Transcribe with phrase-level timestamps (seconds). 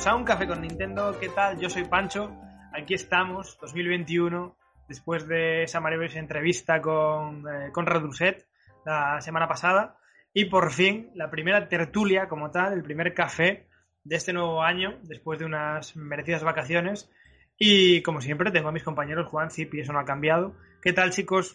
[0.00, 1.18] bienvenidos a Un Café con Nintendo.
[1.20, 1.58] ¿Qué tal?
[1.58, 2.34] Yo soy Pancho.
[2.72, 4.56] Aquí estamos, 2021,
[4.88, 8.46] después de esa maravillosa entrevista con eh, Conrad Rousset
[8.86, 9.98] la semana pasada.
[10.32, 13.68] Y por fin, la primera tertulia como tal, el primer café
[14.04, 17.10] de este nuevo año, después de unas merecidas vacaciones.
[17.58, 20.54] Y como siempre, tengo a mis compañeros Juan, Zip, y eso no ha cambiado.
[20.80, 21.54] ¿Qué tal, chicos?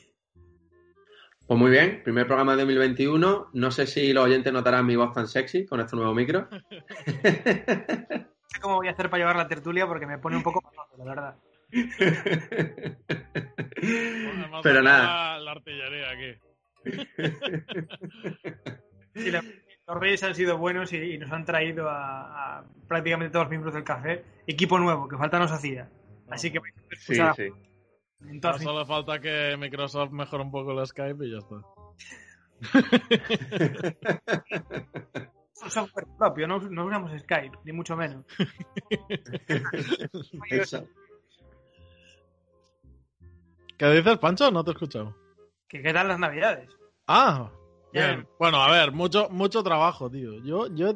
[1.47, 3.49] Pues muy bien, primer programa de 2021.
[3.53, 6.47] No sé si los oyentes notarán mi voz tan sexy con este nuevo micro.
[8.45, 10.61] No sé cómo voy a hacer para llevar la tertulia porque me pone un poco
[10.61, 11.35] penoso, la verdad.
[14.63, 15.37] Pero nada.
[15.37, 16.33] La, la artillería aquí.
[19.15, 19.41] Sí, la-
[19.87, 23.49] los Reyes han sido buenos y, y nos han traído a, a prácticamente todos los
[23.51, 25.89] miembros del café equipo nuevo, que falta nos hacía.
[26.29, 27.43] Así que vais a Sí, escuchar sí.
[27.43, 27.53] en
[28.35, 31.55] No todas- solo falta que Microsoft mejore un poco el Skype y ya está.
[35.63, 38.25] un software propio, no, no usamos Skype, ni mucho menos.
[43.77, 44.51] ¿Qué dices, Pancho?
[44.51, 45.15] No te he escuchado.
[45.67, 46.69] ¿Qué, qué tal las navidades?
[47.07, 47.49] Ah,
[47.91, 48.27] bien.
[48.39, 50.41] Bueno, a ver, mucho, mucho trabajo, tío.
[50.43, 50.93] Yo, yo.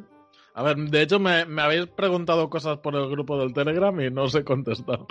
[0.53, 4.09] A ver, de hecho me, me habéis preguntado cosas por el grupo del Telegram y
[4.09, 5.08] no os he contestado.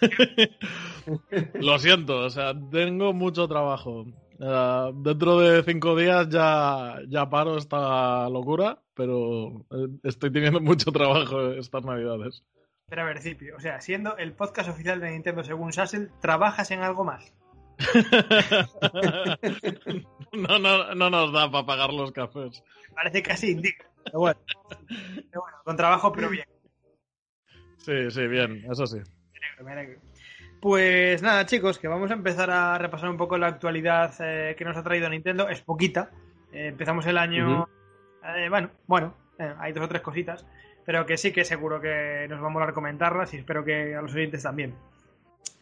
[1.54, 4.06] Lo siento, o sea, tengo mucho trabajo.
[4.42, 10.90] Eh, dentro de cinco días ya, ya paro esta locura, pero eh, estoy teniendo mucho
[10.92, 12.42] trabajo estas navidades.
[12.88, 16.70] Pero a ver, Cipio, o sea, siendo el podcast oficial de Nintendo según Sassel, ¿trabajas
[16.70, 17.34] en algo más?
[20.32, 22.62] no, no, no nos da para pagar los cafés.
[22.94, 23.86] Parece casi indica.
[24.04, 24.40] Pero bueno,
[24.88, 26.46] Pero bueno, con trabajo, pero bien.
[27.76, 28.96] Sí, sí, bien, eso sí.
[28.96, 30.00] Me alegro, me alegro.
[30.60, 34.64] Pues nada, chicos, que vamos a empezar a repasar un poco la actualidad eh, que
[34.64, 35.48] nos ha traído Nintendo.
[35.48, 36.10] Es poquita.
[36.52, 37.66] Eh, empezamos el año.
[38.36, 39.14] eh, bueno, bueno,
[39.58, 40.46] hay dos o tres cositas.
[40.84, 44.02] Pero que sí que seguro que nos va a molar comentarlas y espero que a
[44.02, 44.74] los oyentes también.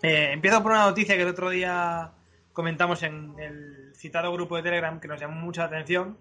[0.03, 2.12] Eh, empiezo por una noticia que el otro día
[2.53, 6.19] comentamos en el citado grupo de Telegram que nos llamó mucha atención.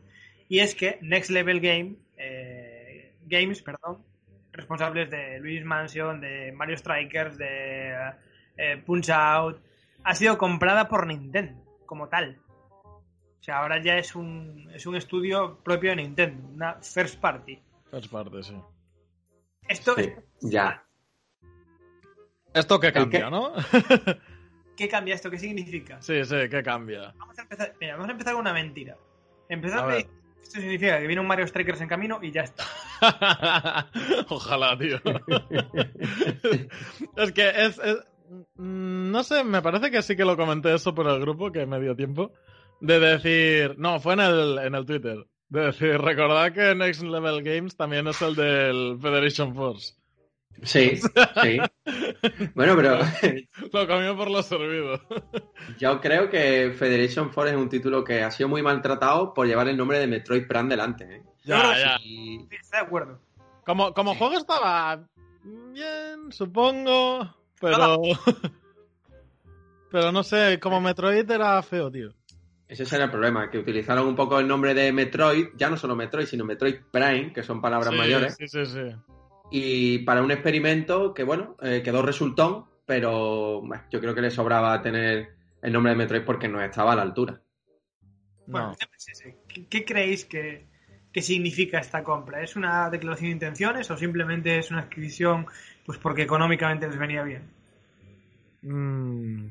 [0.49, 4.03] Y es que Next Level Game, eh, Games, perdón,
[4.51, 7.93] responsables de Luis Mansion, de Mario Strikers, de
[8.57, 9.59] eh, Punch Out,
[10.03, 12.39] ha sido comprada por Nintendo, como tal.
[12.83, 17.59] O sea, ahora ya es un, es un estudio propio de Nintendo, una first party.
[17.91, 18.55] Es parte, sí.
[19.67, 20.83] Esto, Sí, ya.
[22.53, 23.31] Esto que ¿El cambia, qué?
[23.31, 23.53] ¿no?
[24.77, 25.29] ¿qué cambia esto?
[25.29, 26.01] ¿Qué significa?
[26.01, 27.13] sí, sí, que cambia.
[27.17, 28.93] Vamos a empezar, mira, vamos a empezar con una mentira.
[28.93, 30.05] A Empezar ver.
[30.05, 30.09] de,
[30.41, 32.63] esto significa que viene un Mario Strikers en camino y ya está.
[34.29, 34.97] Ojalá, tío.
[37.15, 38.05] es que es, es-
[38.55, 41.79] No sé, me parece que sí que lo comenté eso por el grupo, que me
[41.79, 42.31] dio tiempo.
[42.81, 43.75] De decir.
[43.77, 45.25] No, fue en el, en el Twitter.
[45.49, 49.93] De decir, recordad que Next Level Games también es el del Federation Force.
[50.63, 50.97] Sí,
[51.41, 51.57] sí.
[52.55, 52.97] Bueno, pero
[53.73, 54.99] Lo comió por lo servido.
[55.77, 59.67] yo creo que Federation Force es un título que ha sido muy maltratado por llevar
[59.67, 61.03] el nombre de Metroid Prime delante.
[61.17, 61.23] ¿eh?
[61.45, 61.97] ya, ya.
[61.99, 63.21] Sí, estoy de acuerdo.
[63.65, 64.17] Como, como Sí.
[64.19, 65.07] juego estaba
[65.73, 67.97] bien, supongo, pero...
[69.91, 72.09] pero no sé, como Metroid era feo, tío.
[72.67, 75.95] ese era el problema, que utilizaron un poco el nombre de Metroid, ya no solo
[75.95, 78.81] Metroid, sino Metroid Prime, que son palabras Sí, mayores, Sí, sí, sí.
[79.51, 84.31] y para un experimento que, bueno, eh, quedó resultón, pero bueno, yo creo que le
[84.31, 87.41] sobraba tener el nombre de Metroid porque no estaba a la altura.
[88.45, 88.71] Bueno, No.
[88.73, 89.37] el tema es ese.
[89.47, 90.67] ¿Qué, qué creéis que,
[91.17, 92.43] que significa esta compra?
[92.43, 95.47] ¿Es una declaración de intenciones o simplemente es una adquisición
[95.83, 97.41] pues porque económicamente les venía bien?
[98.61, 99.47] Mm,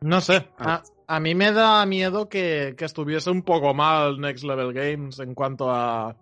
[0.00, 0.48] no sé.
[0.56, 5.18] A, a, mí me da miedo que, que, estuviese un poco mal Next Level Games
[5.18, 6.16] en cuanto a.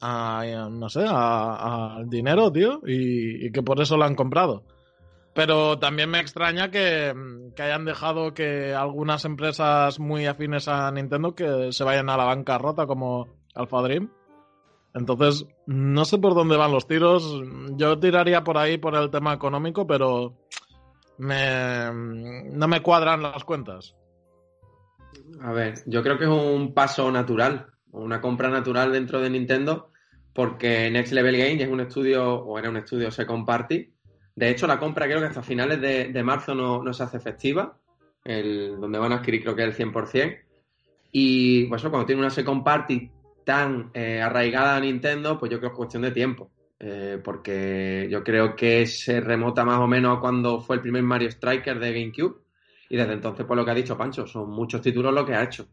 [0.00, 2.80] a no sé, al dinero, tío.
[2.84, 4.64] Y, y, que por eso lo han comprado.
[5.32, 7.14] Pero también me extraña que,
[7.54, 12.24] que, hayan dejado que algunas empresas muy afines a Nintendo que se vayan a la
[12.24, 14.10] bancarrota como Alpha Dream.
[14.94, 17.42] Entonces, no sé por dónde van los tiros.
[17.72, 20.38] Yo tiraría por ahí por el tema económico, pero
[21.18, 23.94] me, no me cuadran las cuentas.
[25.40, 29.90] A ver, yo creo que es un paso natural, una compra natural dentro de Nintendo,
[30.32, 33.92] porque Next Level Games es un estudio, o era un estudio Second Party.
[34.34, 37.78] De hecho, la compra creo que hasta finales de, marzo no, se hace efectiva,
[38.24, 40.38] el, donde van a adquirir creo que el 100%.
[41.12, 43.10] Y pues cuando tiene una Second Party
[43.46, 46.50] tan eh, arraigada a Nintendo, pues yo creo que es cuestión de tiempo.
[46.80, 51.04] Eh, porque yo creo que se remota más o menos a cuando fue el primer
[51.04, 52.40] Mario Striker de GameCube.
[52.88, 55.44] Y desde entonces, por lo que ha dicho Pancho, son muchos títulos lo que ha
[55.44, 55.68] hecho.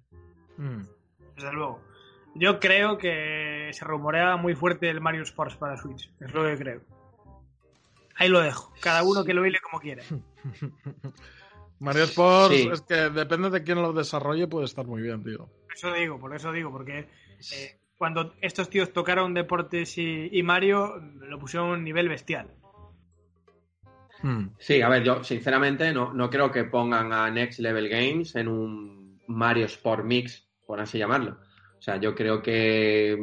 [0.57, 0.83] Mm.
[1.35, 1.81] Desde luego.
[2.35, 6.11] Yo creo que se rumorea muy fuerte el Mario Sports para Switch.
[6.19, 6.81] Es lo que creo.
[8.17, 8.71] Ahí lo dejo.
[8.81, 10.03] Cada uno que lo hile como quiere.
[11.79, 12.69] Mario Sports sí.
[12.71, 15.49] es que depende de quién lo desarrolle, puede estar muy bien, tío.
[15.65, 17.07] Por eso digo, por eso digo, porque
[17.51, 22.48] eh, cuando estos tíos tocaron Deportes y, y, Mario, lo pusieron a un nivel bestial.
[24.22, 24.48] Hmm.
[24.57, 28.48] Sí, a ver, yo sinceramente no, no creo que pongan a Next Level Games en
[28.48, 31.38] un Mario Sport Mix, por así llamarlo.
[31.78, 33.18] O sea, yo creo que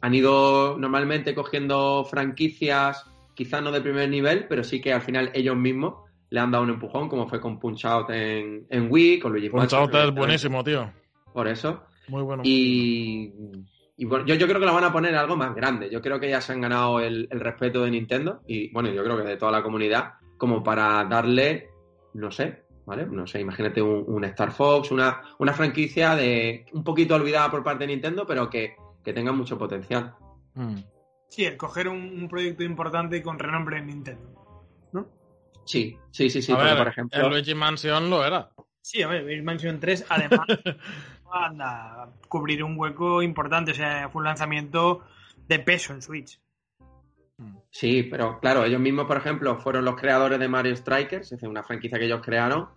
[0.00, 3.04] han ido normalmente cogiendo franquicias,
[3.34, 6.64] quizás no de primer nivel, pero sí que al final ellos mismos le han dado
[6.64, 10.10] un empujón, como fue con Punch Out en, en Wii, con Luigi Punch Out es
[10.12, 10.90] buenísimo, tío.
[11.32, 11.84] Por eso.
[12.08, 12.42] Muy bueno.
[12.44, 13.32] Y,
[13.96, 15.90] y bueno, yo, yo, creo que lo van a poner algo más grande.
[15.90, 19.04] Yo creo que ya se han ganado el, el, respeto de Nintendo y, bueno, yo
[19.04, 21.70] creo que de toda la comunidad, como para darle,
[22.14, 23.06] no sé, ¿vale?
[23.06, 27.62] No sé, imagínate un, un Star Fox, una, una, franquicia de un poquito olvidada por
[27.62, 30.14] parte de Nintendo, pero que, que tenga mucho potencial.
[30.54, 30.76] Mm.
[31.28, 34.62] Sí, el coger un, un, proyecto importante y con renombre en Nintendo,
[34.92, 35.08] ¿no?
[35.64, 36.52] Sí, sí, sí, sí.
[36.52, 38.50] A ver, por ejemplo, el Luigi Mansion lo era.
[38.80, 40.46] Sí, a ver, Luigi Mansion 3, además,
[41.34, 43.72] a cubrir un hueco importante.
[43.72, 45.04] O sea, fue un lanzamiento
[45.48, 46.40] de peso en Switch.
[47.70, 51.48] Sí, pero claro, ellos mismos, por ejemplo, fueron los creadores de Mario Strikers, es decir,
[51.48, 52.68] una franquicia que ellos crearon.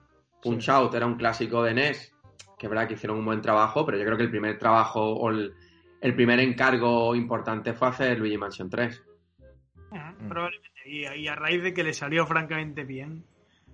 [0.41, 0.71] Punch sí.
[0.71, 2.13] Out era un clásico de NES,
[2.57, 5.13] que es verdad que hicieron un buen trabajo, pero yo creo que el primer trabajo
[5.13, 5.53] o el,
[6.01, 9.03] el primer encargo importante fue hacer Luigi Mansion 3.
[9.91, 10.27] Mm.
[10.27, 10.67] Probablemente.
[10.85, 13.25] Y, y, a raíz de que le salió francamente bien,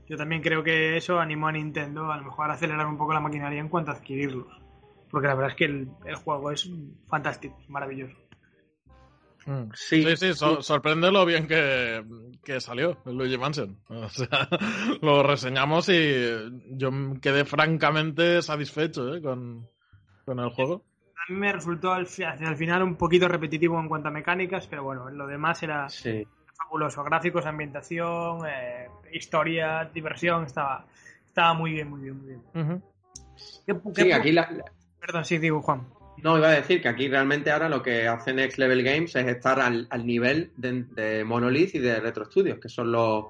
[0.07, 3.13] yo también creo que eso animó a Nintendo a lo mejor a acelerar un poco
[3.13, 4.62] la maquinaria en cuanto a adquirirlos.
[5.13, 6.68] Porque la verdad es que el, el juego es
[7.07, 8.15] fantástico, es maravilloso.
[9.45, 9.69] Mm.
[9.75, 12.04] Sí, sí, sí so sorprende lo bien que,
[12.44, 13.77] que, salió el Luigi Mansion.
[13.89, 14.50] O sea,
[15.04, 16.15] lo reseñamos y
[16.71, 16.89] yo
[17.21, 19.21] quedé francamente satisfecho ¿eh?
[19.21, 19.69] con,
[20.25, 20.83] con, el juego.
[21.16, 25.12] A mí me resultó al, final un poquito repetitivo en cuanto a mecánicas, pero bueno,
[25.12, 26.25] lo demás era sí.
[26.57, 27.04] fabuloso.
[27.04, 30.88] Gráficos, ambientación, eh, historia, diversión, estaba,
[31.27, 32.42] estaba muy bien, muy bien, muy bien.
[32.56, 32.81] Uh -huh.
[33.68, 34.66] ¿Qué, qué sí, aquí la, la...
[35.05, 35.85] Perdón, sí, digo, Juan.
[36.23, 39.27] No, iba a decir que aquí realmente ahora lo que hace Next Level Games es
[39.27, 43.25] estar al, al nivel de, de, Monolith y de Retro Studios, que son los,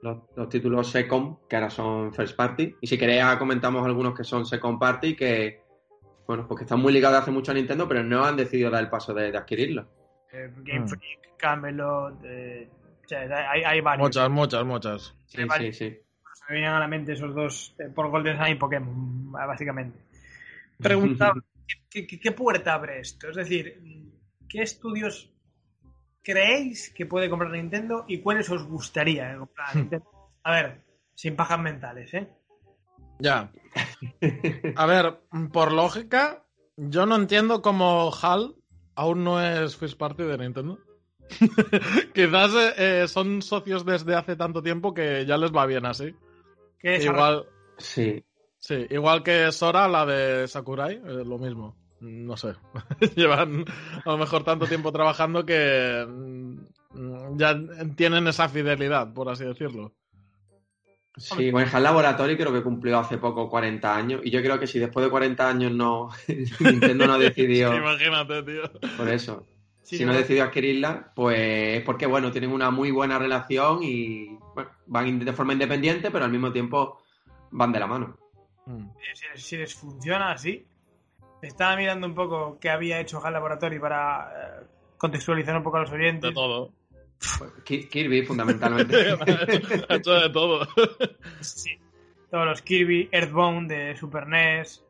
[0.00, 2.76] los, los, títulos Second, que ahora son First Party.
[2.80, 5.60] Y si queréis, comentamos algunos que son Second Party, que,
[6.26, 8.88] bueno, porque están muy ligados hace mucho a Nintendo, pero no han decidido dar el
[8.88, 9.86] paso de, de adquirirlo.
[10.32, 11.36] Eh, Game Freak, mm.
[11.36, 12.70] Camelot, eh,
[13.10, 14.06] hay, hay, varios.
[14.06, 15.14] Muchas, muchas, muchas.
[15.26, 15.98] Sí, sí, sí.
[16.48, 19.98] Me vienen a la mente esos dos eh, por Golden Sun y Pokémon, básicamente.
[20.82, 21.34] Preguntaba.
[21.88, 23.30] ¿Qué, qué, ¿qué, puerta abre esto?
[23.30, 23.80] Es decir,
[24.48, 25.32] ¿qué estudios
[26.22, 30.06] creéis que puede comprar Nintendo y cuáles os gustaría comprar Nintendo?
[30.42, 30.84] A ver,
[31.14, 32.28] sin pajas mentales, ¿eh?
[33.18, 33.52] Ya.
[34.76, 35.20] A ver,
[35.52, 36.44] por lógica,
[36.76, 38.56] yo no entiendo cómo HAL
[38.94, 40.78] aún no es First Party de Nintendo.
[42.14, 46.14] Quizás eh, son socios desde hace tanto tiempo que ya les va bien así.
[46.78, 47.46] ¿Qué es Igual.
[47.78, 48.24] Sí.
[48.62, 51.74] Sí, igual que Sora, la de Sakurai, eh, lo mismo.
[51.98, 52.54] No sé.
[53.16, 53.64] Llevan
[54.04, 57.58] a lo mejor tanto tiempo trabajando que mm, ya
[57.96, 59.92] tienen esa fidelidad, por así decirlo.
[61.16, 64.20] Sí, bueno, el Laboratory creo que cumplió hace poco 40 años.
[64.22, 66.10] Y yo creo que si después de 40 años no
[66.60, 67.72] Nintendo no decidió.
[67.72, 68.62] sí, imagínate, tío.
[68.96, 69.44] Por eso.
[69.82, 73.80] Sí, si no, no decidió adquirirla, pues es porque, bueno, tienen una muy buena relación
[73.82, 77.02] y bueno, van de forma independiente, pero al mismo tiempo
[77.50, 78.21] van de la mano.
[78.66, 78.88] Mm.
[79.14, 80.64] Si, si, les funciona así,
[81.40, 84.66] estaba mirando un poco qué había hecho HAL Laboratory para eh,
[84.96, 86.30] contextualizar un poco a los oyentes.
[86.30, 86.72] De todo.
[87.64, 88.96] Kirby, fundamentalmente.
[89.88, 90.66] ha hecho de todo.
[91.40, 91.70] Sí.
[92.30, 94.84] Todos los Kirby, Earthbound de Super NES.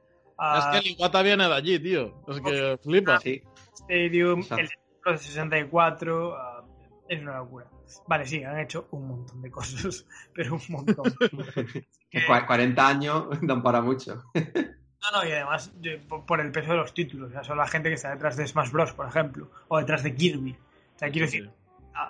[0.56, 2.14] Es que el Iwata viene de allí, tío.
[2.28, 3.20] Es que flipa.
[3.20, 3.42] Sí.
[3.74, 4.64] Stadium, Exacto.
[5.06, 6.36] el de 64.
[6.36, 6.64] ah,
[7.08, 7.66] es una locura.
[8.06, 11.04] Vale, sí, han hecho un montón de cosas, pero un montón.
[12.12, 14.22] Que cua- 40 años dan para mucho.
[14.34, 17.30] No, no, y además de- por, por el peso de los títulos.
[17.30, 20.02] O sea, son la gente que está detrás de Smash Bros, por ejemplo, o detrás
[20.04, 20.52] de Kirby.
[20.94, 21.50] O sea, quiero decir,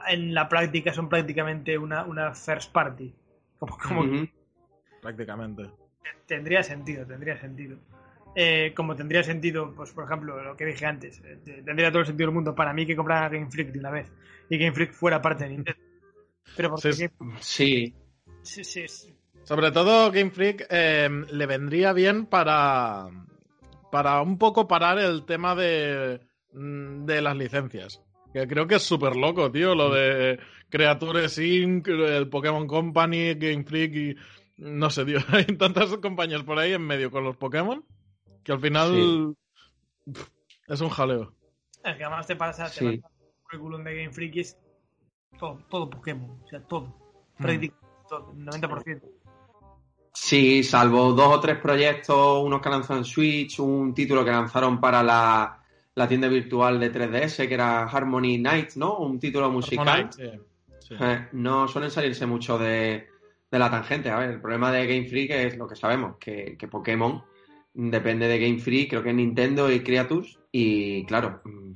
[0.08, 3.14] en la práctica son prácticamente una, una first party.
[3.58, 4.26] Como.
[5.00, 5.70] Prácticamente.
[6.26, 7.78] tendría sentido, tendría sentido.
[8.34, 12.00] Eh, como tendría sentido, pues por ejemplo, lo que dije antes, eh, te- tendría todo
[12.00, 14.10] el sentido del mundo para mí que comprara Game Freak de una vez
[14.48, 15.80] y Game Freak fuera parte de Nintendo.
[16.56, 17.94] Pero porque Sí, Game- Sí,
[18.42, 19.14] sí, sí, sí.
[19.44, 23.08] Sobre todo Game Freak eh, le vendría bien para,
[23.90, 26.20] para un poco parar el tema de,
[26.52, 28.00] mm, de las licencias.
[28.32, 30.38] Que creo que es súper loco, tío, lo de
[30.70, 34.16] Creatures Inc., el Pokémon Company, Game Freak y...
[34.58, 37.84] No sé, tío, hay tantas compañías por ahí en medio con los Pokémon
[38.44, 39.36] que al final
[40.04, 40.30] pf,
[40.68, 41.32] es un jaleo.
[41.84, 42.96] Es que además te pasa, te Sí.
[42.98, 44.58] pasa el currículum de Game Freak y es
[45.38, 46.86] todo, todo Pokémon, o sea, todo.
[47.38, 47.42] Hmm.
[47.42, 49.02] Prácticamente todo, el 90%.
[50.12, 54.80] Sí, salvo dos o tres proyectos, unos que lanzan en Switch, un título que lanzaron
[54.80, 55.62] para la,
[55.94, 58.98] la tienda virtual de 3DS, que era Harmony Night, ¿no?
[58.98, 59.88] Un título musical.
[59.88, 60.40] Harmonite,
[60.80, 60.94] sí, sí.
[61.00, 63.08] Eh, no suelen salirse mucho de,
[63.50, 64.10] de la tangente.
[64.10, 67.22] A ver, el problema de Game Freak es lo que sabemos, que, que Pokémon
[67.74, 71.72] depende de Game Freak, creo que Nintendo y Creatures, y claro, mm,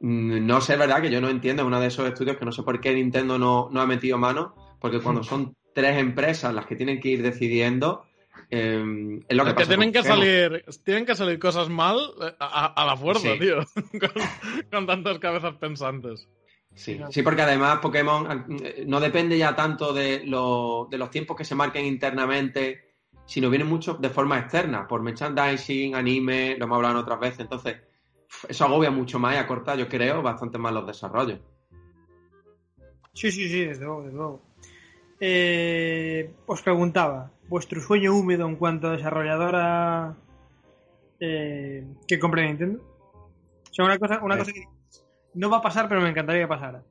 [0.46, 2.52] no sé, es verdad que yo no entiendo, es uno de esos estudios que no
[2.52, 6.66] sé por qué Nintendo no, no ha metido mano, porque cuando son tres empresas las
[6.66, 8.04] que tienen que ir decidiendo,
[8.50, 12.66] eh, es lo que pasa tienen que salir tienen que salir cosas mal eh, a,
[12.66, 13.38] a la fuerza, Sí.
[13.38, 13.58] tío.
[14.00, 14.10] con,
[14.70, 16.28] con tantas cabezas pensantes.
[16.74, 21.36] Sí, sí, porque además Pokémon eh, no depende ya tanto de, lo- de los tiempos
[21.36, 22.94] que se marquen internamente,
[23.26, 27.40] sino viene mucho de forma externa, por merchandising, anime, lo hemos hablado en otras veces.
[27.40, 27.76] Entonces,
[28.48, 31.40] eso agobia mucho más y acorta, yo creo, bastante más los desarrollos.
[33.12, 34.42] Sí, sí, sí, desde luego, desde luego.
[35.20, 40.16] Eh, os preguntaba, ¿vuestro sueño húmedo en cuanto a desarrolladora
[41.20, 42.80] eh, que compre Nintendo?
[42.82, 44.38] O sea, una cosa, una Eh.
[44.38, 44.64] cosa que
[45.34, 46.82] no va a pasar, pero me encantaría que pasara.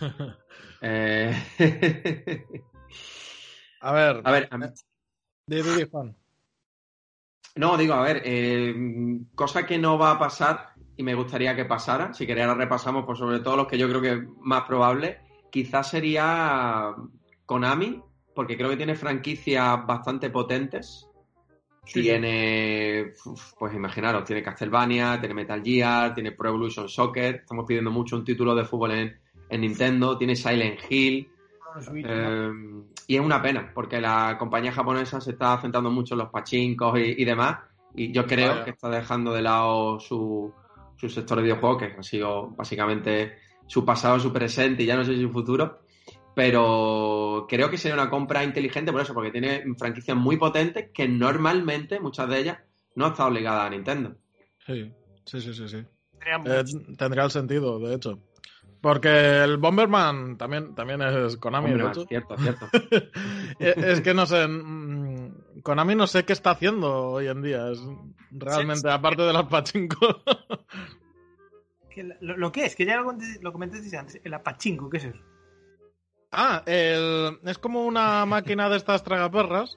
[0.82, 1.34] Eh,
[3.80, 4.66] A ver, a ver, a mí-
[5.46, 6.14] di, di, Juan.
[7.56, 8.74] No, digo, a ver, eh,
[9.34, 13.06] cosa que no va a pasar y me gustaría que pasara, si queréis ahora repasamos
[13.06, 15.18] por sobre todo los que yo creo que es más probable,
[15.50, 16.94] quizás sería
[17.46, 18.02] Konami,
[18.34, 21.08] porque creo que tiene franquicias bastante potentes.
[21.86, 27.64] Sí, tiene, uf, pues imaginaros, tiene Castlevania, tiene Metal Gear, tiene Pro Evolution Soccer, estamos
[27.64, 31.28] pidiendo mucho un título de fútbol en, en Nintendo, tiene Silent Hill,
[31.76, 31.92] ¿no?
[31.94, 32.50] eh,
[33.06, 36.98] y es una pena, porque la compañía japonesa se está centrando mucho en los pachincos
[36.98, 37.58] y, y demás,
[37.94, 38.64] y yo creo Vaya.
[38.64, 40.52] que está dejando de lado su,
[40.96, 43.36] su sector de videojuegos, que ha sido básicamente
[43.68, 45.82] su pasado, su presente y ya no sé si su futuro,
[46.36, 51.08] pero creo que sería una compra inteligente por eso, porque tiene franquicias muy potentes que
[51.08, 52.58] normalmente, muchas de ellas,
[52.94, 54.16] no están obligadas a Nintendo.
[54.66, 54.92] Sí,
[55.24, 55.66] sí, sí, sí.
[55.66, 55.84] sí.
[56.20, 56.64] Tendría Eh,
[56.98, 58.18] tendría el sentido, de hecho.
[58.82, 59.08] Porque
[59.44, 62.04] el Bomberman también, también es Konami, de hecho.
[62.06, 62.68] cierto, cierto.
[63.58, 67.70] Eh, es que no sé, mm, Konami no sé qué está haciendo hoy en día.
[67.70, 67.80] Es
[68.30, 70.22] realmente, aparte de las pachinko.
[72.20, 75.04] lo, lo que es, que ya lo, comenté- lo comentaste antes, el apachinko, ¿qué es
[75.06, 75.18] eso?
[76.32, 79.76] Ah, el- es como una máquina de estas tragaperras,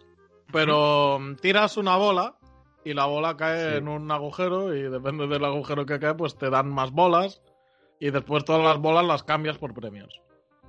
[0.51, 2.35] pero tiras una bola
[2.83, 3.77] y la bola cae Sí.
[3.77, 7.41] en un agujero y depende del agujero que cae, pues te dan más bolas
[7.99, 10.21] y después todas las bolas las cambias por premios.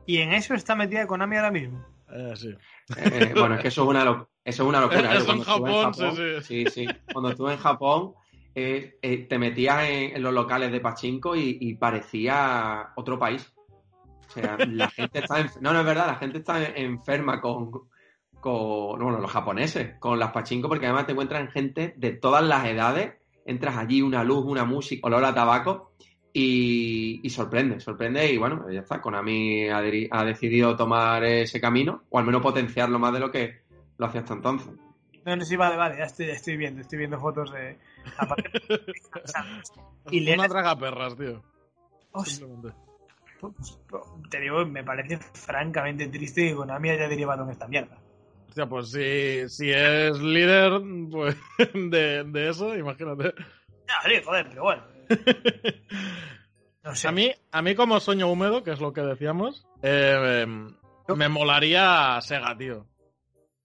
[0.06, 1.84] Y en eso está metida Konami ahora mismo.
[2.12, 2.52] Eh, sí.
[2.96, 5.14] Eh, bueno, es que eso es una, lo- eso es una locura.
[5.14, 5.18] ¿eh?
[5.24, 6.88] Eso en Cuando estuve Japón, sí, sí, sí.
[7.12, 8.14] Cuando estuve en Japón,
[8.56, 13.54] eh, eh, te metías en, en los locales de Pachinko y, y parecía otro país.
[14.30, 15.42] O sea, la gente está...
[15.60, 17.70] No, no es verdad, la gente está enferma con...
[18.40, 22.64] con bueno, los japoneses, con las Pachinko, porque además te encuentran gente de todas las
[22.66, 23.14] edades.
[23.44, 25.92] Entras allí, una luz, una música, olor a tabaco
[26.32, 32.04] y, y sorprende, sorprende y bueno, ya está, Konami ha, ha decidido tomar ese camino
[32.10, 33.62] o al menos potenciarlo más de lo que
[33.98, 34.70] lo hacía hasta entonces.
[35.24, 37.78] No, no, sí, vale, vale, ya estoy, ya estoy viendo, estoy viendo fotos de...
[38.16, 38.50] aparte-
[40.10, 41.42] y le Una tragaperras, tío.
[42.12, 42.46] Hostia,
[44.30, 47.96] te digo, me parece francamente triste que Konami haya derivado en esta mierda.
[48.48, 50.80] Hostia, pues si, si es líder
[51.10, 51.36] pues,
[51.74, 53.34] de, de eso, imagínate.
[53.88, 54.82] Ya, sí, joder, pero bueno.
[56.82, 57.08] No sé.
[57.08, 60.46] A mí, a mí como sueño húmedo, que es lo que decíamos, eh,
[61.14, 62.86] me molaría Sega, tío.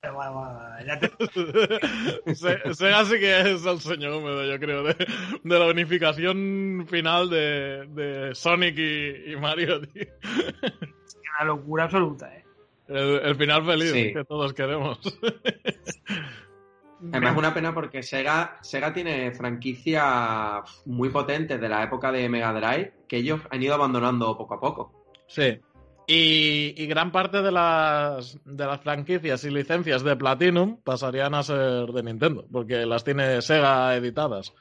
[2.33, 4.95] Se- Sega sí que es el sueño húmedo, yo creo, de,
[5.43, 10.05] de la unificación final de, de Sonic y, y Mario, tío.
[11.39, 12.43] una locura absoluta, ¿eh?
[12.88, 14.13] El, el final feliz Sí.
[14.13, 15.00] que todos queremos.
[17.12, 22.29] Además es una pena porque Sega, Sega tiene franquicias muy potentes de la época de
[22.29, 25.05] Mega Drive que ellos han ido abandonando poco a poco.
[25.27, 25.59] Sí.
[26.07, 31.41] Y, y gran parte de las, de las franquicias y licencias de Platinum pasarían a
[31.43, 34.53] ser de Nintendo, porque las tiene Sega editadas.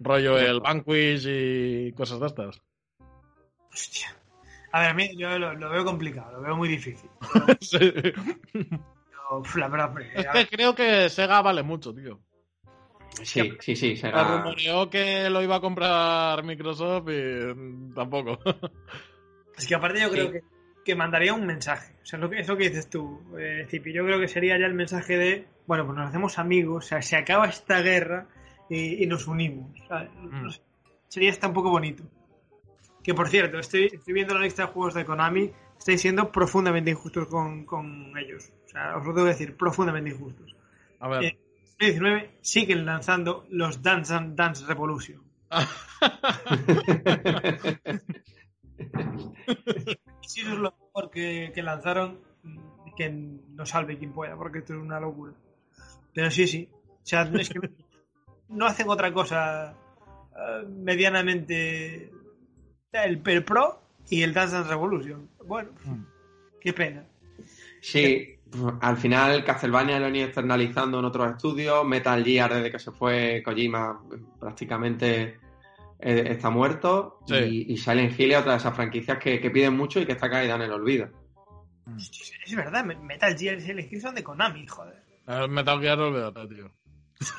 [0.00, 2.60] Rollo el Vanquish y cosas de estas.
[3.72, 4.08] Hostia.
[4.72, 7.08] A ver, a mí yo lo, lo veo complicado, lo veo muy difícil.
[7.60, 7.78] Sí.
[7.78, 12.20] Pero, uf, la verdad, Es que creo que Sega vale mucho, tío.
[13.22, 14.24] Sí, sí, sí, Se Sega.
[14.38, 18.38] rumoreó que lo iba a comprar Microsoft y tampoco.
[19.56, 20.32] Es que aparte yo creo Sí.
[20.32, 20.40] que,
[20.86, 21.94] que mandaría un mensaje.
[22.00, 23.92] O sea, lo que, es lo que dices tú, eh, Zipi.
[23.92, 27.02] Yo creo que sería ya el mensaje de, bueno, pues nos hacemos amigos, o sea,
[27.02, 28.28] se acaba esta guerra
[28.70, 29.76] y, y nos unimos.
[30.54, 30.62] sé.
[31.08, 32.04] Sería hasta un poco bonito.
[33.02, 36.92] Que por cierto, estoy, estoy viendo la lista de juegos de Konami, estáis siendo profundamente
[36.92, 38.52] injustos con, con ellos.
[38.64, 40.54] O sea, os lo tengo que decir, profundamente injustos.
[41.00, 41.24] A ver.
[41.24, 41.36] Eh.
[41.80, 45.20] 2019 siguen lanzando los Dance and Dance Revolution.
[50.26, 54.58] Si eso es lo mejor que, que lanzaron, mm, que no salve quien pueda, porque
[54.58, 55.32] esto es una locura.
[56.14, 56.68] Pero sí, sí.
[56.72, 57.60] O sea, es que
[58.48, 59.72] no hacen otra cosa
[60.36, 62.10] eh, medianamente.
[62.92, 65.28] El, el Pro y el Dance Dance Revolution.
[65.46, 66.04] Bueno, Mm.
[66.60, 67.04] qué pena.
[67.80, 68.38] Sí,
[68.80, 71.84] al final Castlevania lo han ido externalizando en otros estudios.
[71.84, 74.00] Metal Gear, desde que se fue Kojima,
[74.40, 75.38] prácticamente
[76.00, 77.20] eh, está muerto.
[77.26, 77.34] Sí.
[77.36, 80.12] Y, y Silent Hill es otra de esas franquicias que, que piden mucho y que
[80.12, 81.08] está caída en el olvido.
[82.44, 85.02] Es verdad, Metal Gear y Silent Hill son de Konami, joder.
[85.26, 86.70] El Metal Gear, olvídate, tío.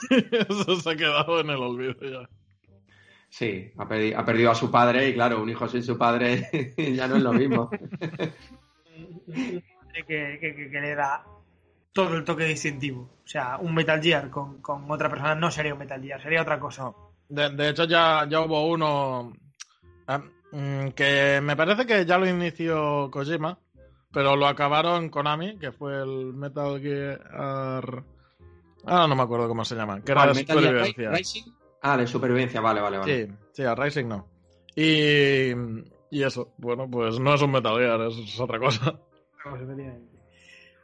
[0.49, 2.29] Eso se ha quedado en el olvido ya.
[3.29, 6.49] Sí, ha, perdi- ha perdido a su padre y claro, un hijo sin su padre
[6.77, 7.69] ya no es lo mismo.
[9.25, 9.63] que,
[10.07, 11.23] que- que- que le da
[11.93, 13.01] todo el toque distintivo.
[13.23, 16.41] O sea, un Metal Gear con, con otra persona no sería un Metal Gear, sería
[16.41, 16.91] otra cosa.
[17.29, 19.33] De, de hecho, ya, ya hubo uno
[20.07, 23.59] ah, mm, que me parece que ya lo inició Kojima,
[24.11, 28.03] pero lo acabaron Konami, que fue el Metal Gear...
[28.85, 31.11] Ah, no me acuerdo cómo se llama, que era ¿Cuál, de Gear supervivencia.
[31.11, 31.43] Rising?
[31.81, 33.27] Ah, de supervivencia, vale, vale, vale.
[33.27, 34.27] Sí, sí, a Rising no.
[34.75, 35.51] Y,
[36.09, 38.99] y eso, bueno, pues no es un Metal Gear, es, es otra cosa.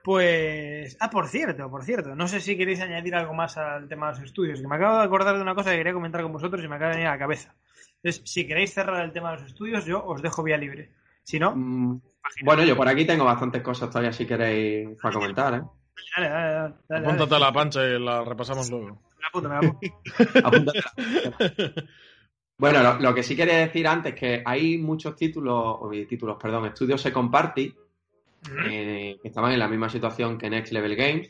[0.03, 0.97] Pues.
[0.99, 2.15] Ah, por cierto, por cierto.
[2.15, 4.59] No sé si queréis añadir algo más al tema de los estudios.
[4.61, 6.75] Que me acabo de acordar de una cosa que quería comentar con vosotros y me
[6.75, 7.55] acaba de venir a la cabeza.
[8.03, 10.91] Entonces, si queréis cerrar el tema de los estudios, yo os dejo vía libre.
[11.23, 12.01] Si no, Mm,
[12.43, 15.61] bueno, yo por aquí tengo bastantes cosas todavía si queréis para comentar, ¿eh?
[16.17, 16.53] dale, dale, dale.
[16.53, 17.05] dale, dale.
[17.05, 19.01] Apúntate a la pancha y la repasamos luego.
[19.19, 20.73] Me apunto, me la apunto.
[22.55, 26.67] Bueno, lo, lo que sí quería decir antes que hay muchos títulos, o títulos, perdón,
[26.67, 27.75] estudios Second Party
[28.69, 31.29] eh, que estaban en la misma situación que Next Level Games,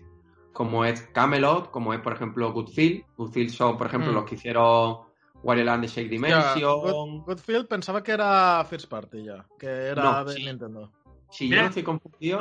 [0.51, 3.03] como es Camelot, como es, por ejemplo, Goodfield.
[3.17, 4.15] Goodfield son, por ejemplo, Mm.
[4.15, 4.97] los que hicieron
[5.43, 6.79] Wario Land de Shake Ya, Dimension.
[6.81, 10.45] Good- Goodfield pensaba que era First Party ya, que era No, de sí.
[10.45, 10.91] Nintendo.
[11.29, 12.39] Si yo no estoy confundido,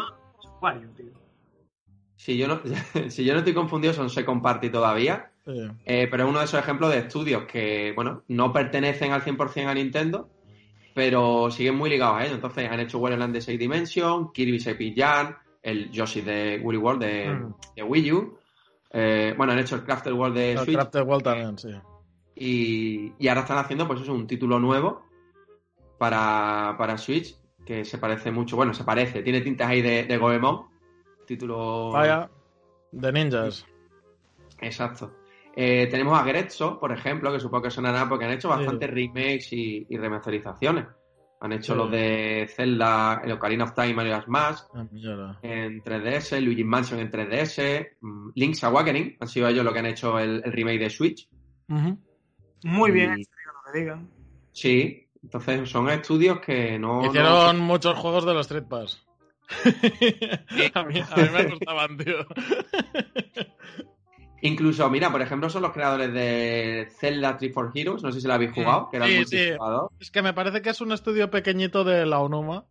[0.61, 1.13] Wario, tío.
[2.17, 2.61] si yo no,
[3.11, 5.31] si yo no estoy confundido, son Second Party todavía.
[5.45, 5.69] Sí.
[5.87, 9.67] Eh, pero es uno de esos ejemplos de estudios que, bueno, no pertenecen al 100%
[9.69, 10.31] a Nintendo,
[10.95, 12.35] pero siguen muy ligados a ello.
[12.35, 17.03] Entonces, han hecho Land de 6 Dimension, Kirby's Epic Yarn, el Yoshi de Woolly World
[17.03, 17.55] de, Mm.
[17.77, 18.39] de Wii U.
[18.91, 20.75] Eh, bueno, han hecho el Crafted World de El Switch.
[20.77, 21.71] Crafted World también, sí.
[22.35, 25.07] Y, y ahora están haciendo, pues eso, un título nuevo
[25.99, 30.17] para, para Switch, que se parece mucho, bueno, se parece, tiene tintas ahí de, de
[30.19, 30.67] Goemon.
[31.27, 31.91] Título...
[31.93, 32.29] Vaya,
[32.91, 33.65] de ninjas.
[34.61, 35.15] Exacto.
[35.55, 38.57] Eh, tenemos a Grezzo, por ejemplo, que supongo que sonará porque han hecho Sí.
[38.57, 40.87] bastantes remakes y, y remasterizaciones.
[41.41, 41.79] Han hecho Sí.
[41.79, 47.01] los de Zelda, el Ocarina of Time y Mario Smash Ah, en 3DS, Luigi's Mansion
[47.01, 50.79] en 3DS, mm, Link's Awakening, han sido ellos los que han hecho el, el remake
[50.79, 51.29] de Switch.
[51.69, 51.99] Ujú.
[52.65, 54.11] Muy Y- bien, hecho, digan lo que digan.
[54.53, 57.05] Sí, entonces son estudios que no...
[57.07, 59.05] Hicieron no- muchos juegos de los Street Pass.
[60.75, 62.17] a, mí, a mí me gustaban, tío.
[64.43, 68.27] Incluso, mira, por ejemplo, son los creadores de Zelda 3 for Heroes, no sé si
[68.27, 69.51] lo habéis jugado, que era Sí, sí.
[70.01, 72.67] Es que me parece que es un estudio pequeñito de la Onuma.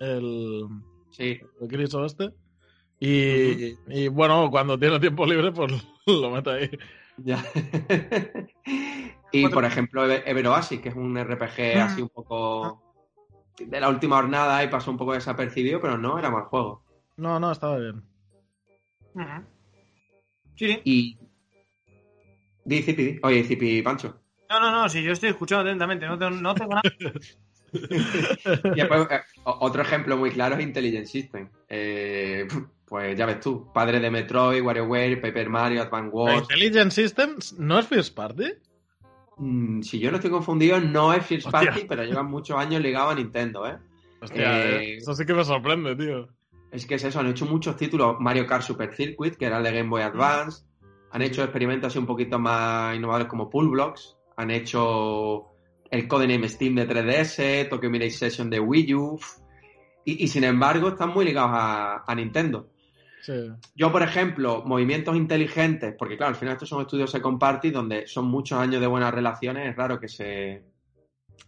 [0.00, 0.66] El,
[1.10, 2.30] Sí, el este.
[2.98, 5.72] Y, y bueno, cuando tiene tiempo libre, pues
[6.06, 6.70] lo mete ahí.
[7.18, 7.44] Ya.
[9.32, 12.80] Y por ejemplo, Ever Oasis, que es un RPG así un poco
[13.58, 16.84] de la última jornada y pasó un poco desapercibido, pero no era mal juego.
[17.16, 18.04] No, no, estaba bien.
[20.54, 20.80] Sí.
[20.84, 21.18] Y.
[22.64, 24.20] Di Cipi, oye, Cipi Pancho.
[24.48, 26.82] No, no, no, si yo estoy escuchando atentamente, no tengo, no tengo nada.
[27.72, 31.48] y después, eh, otro ejemplo muy claro es Intelligent System.
[31.68, 32.46] Eh,
[32.84, 36.42] pues ya ves tú, padre de Metroid, WarioWare, Paper Mario, Advance Wars.
[36.42, 38.52] ¿Intelligent Systems no es First Party?
[39.36, 43.10] Mm, si yo no estoy confundido, no es First Party, pero llevan muchos años ligado
[43.10, 43.78] a Nintendo, ¿eh?
[44.20, 46.28] Hostia, eh, eso sí que me sorprende, tío.
[46.74, 48.16] Es que es eso, han hecho muchos títulos.
[48.18, 50.64] Mario Kart Super Circuit, que era el de Game Boy Advance.
[51.12, 54.16] Han hecho experimentos así un poquito más innovadores como Pull Blocks.
[54.36, 55.52] Han hecho
[55.88, 59.20] el Codename Steam de 3DS, Tokyo Mirage Session de Wii U.
[60.04, 62.68] Y, sin embargo, están muy ligados a, Nintendo.
[63.76, 68.08] Yo, por ejemplo, movimientos inteligentes, porque claro, al final estos son estudios Second Party donde
[68.08, 70.64] son muchos años de buenas relaciones, es raro que se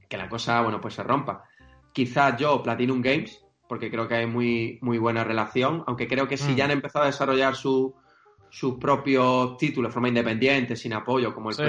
[0.08, 1.44] que la cosa, bueno, pues se rompa.
[1.92, 6.36] Quizás yo, Platinum Games, porque creo que hay muy, muy buena relación, aunque creo que
[6.36, 6.56] si mm.
[6.56, 7.94] ya han empezado a desarrollar sus
[8.80, 11.62] propios títulos de forma independiente, sin apoyo, como el sí.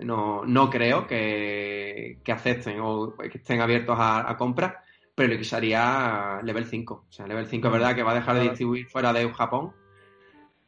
[0.00, 4.74] no, no creo que, acepten o que estén abiertos a, a compras
[5.14, 6.94] pero le quisaría level 5.
[7.08, 7.72] O sea, level 5 es mm.
[7.72, 9.72] verdad que va a dejar de distribuir fuera de Japón,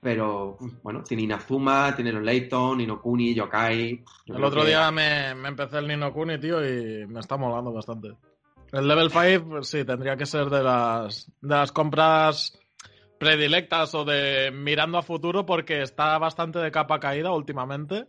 [0.00, 4.04] pero bueno, tiene Inazuma, tiene los Layton, Ninokuni, Yokai.
[4.26, 8.12] El otro día me, empecé el Ninokuni, tío, y me está molando bastante.
[8.72, 12.58] El level 5, pues sí, tendría que ser de las, de las compras
[13.18, 18.06] predilectas o de mirando a futuro porque está bastante de capa caída últimamente.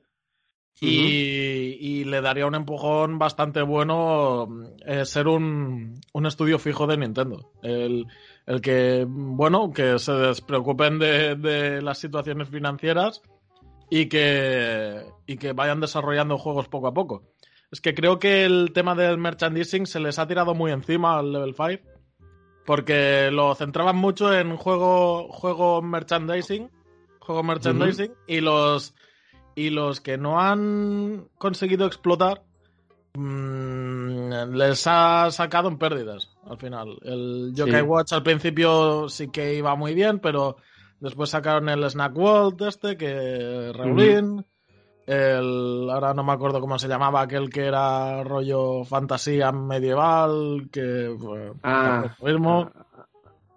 [0.80, 4.48] Y, le daría un empujón bastante bueno
[4.86, 7.52] eh, ser un, un, estudio fijo de Nintendo.
[7.64, 8.06] El,
[8.46, 13.24] el, que, bueno, que se despreocupen de, de, las situaciones financieras
[13.90, 17.24] y que, y que vayan desarrollando juegos poco a poco.
[17.72, 21.34] Es que creo que el tema del merchandising se les ha tirado muy encima al
[21.34, 21.84] level 5.
[22.66, 26.70] Porque lo centraban mucho en juego, juego merchandising.
[27.20, 28.14] Juego merchandising.
[28.28, 28.94] Y los
[29.56, 32.44] y los que no han conseguido explotar
[33.16, 36.98] mmm, les ha sacado en pérdidas al final.
[37.02, 40.58] El Yokai Watch al principio sí que iba muy bien, pero
[41.00, 44.46] después sacaron el Snack World este, que Raulín.
[45.08, 51.16] El, ahora no me acuerdo cómo se llamaba, aquel que era rollo fantasía medieval, que
[51.20, 52.70] pues, ah, mismo.
[52.76, 53.08] Ah,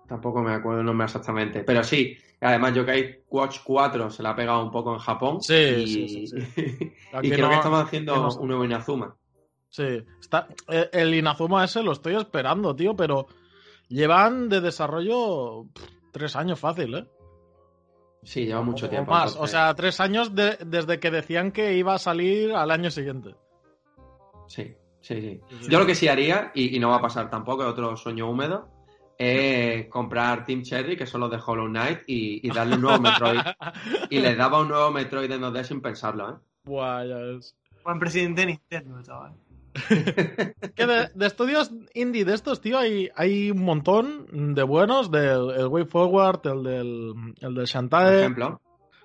[0.08, 4.36] tampoco me acuerdo el nombre exactamente, pero sí, Además, Yokai Watch 4 se la ha
[4.36, 5.42] pegado un poco en Japón.
[5.42, 6.36] Sí, y, sí, sí,
[7.22, 9.14] y creo que estamos haciendo un nuevo Inazuma.
[9.68, 13.26] Sí, está, eh, el Inazuma ese lo estoy esperando, tío, pero
[13.88, 15.66] llevan de desarrollo
[16.12, 17.06] tres años fácil, ¿eh?
[18.22, 19.11] Sí, lleva mucho tiempo.
[19.11, 23.35] más, o sea, tres años desde que decían que iba a salir al año siguiente.
[24.46, 25.68] Sí, sí, sí.
[25.68, 28.28] Yo lo que sí haría, y, y no va a pasar tampoco, es otro sueño
[28.28, 28.68] húmedo,
[29.20, 33.40] es comprar Team Cherry, que son los de Hollow Knight, y, darle un nuevo Metroid.
[34.09, 36.35] y les daba un nuevo Metroid en 2D sin pensarlo, ¿eh?
[36.64, 37.54] Buah, ya es.
[37.85, 39.35] Buen presidente de Nintendo, chaval.
[40.74, 45.66] Que de, estudios indie de estos, tío, hay, hay un montón de buenos, del el
[45.66, 48.04] Way Forward, el del, el del Shantae.
[48.04, 48.61] Por ejemplo.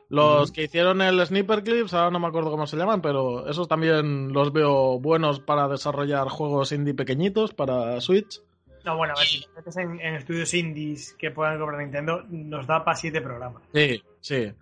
[0.07, 3.67] Los que hicieron el Sniper Clips, ahora no me acuerdo cómo se llaman, pero esos
[3.67, 8.41] también los veo buenos para desarrollar juegos indie pequeñitos para Switch.
[8.83, 12.67] No, bueno, a ver, si te metes en, estudios indies que puedan comprar Nintendo, nos
[12.67, 13.63] da para siete programas.
[13.73, 14.53] Sí, sí.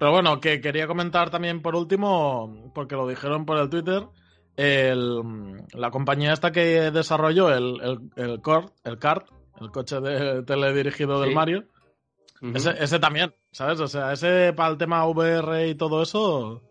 [0.00, 4.02] Pero bueno, que quería comentar también por último, porque lo dijeron por el Twitter,
[4.58, 9.28] el, la compañía esta que desarrolló el, el, el, Cort, el CART,
[9.60, 11.64] el coche de teledirigido del Mario,
[12.54, 13.80] ese, ese también, ¿sabes?
[13.80, 16.62] O sea, ese para el tema VR y todo eso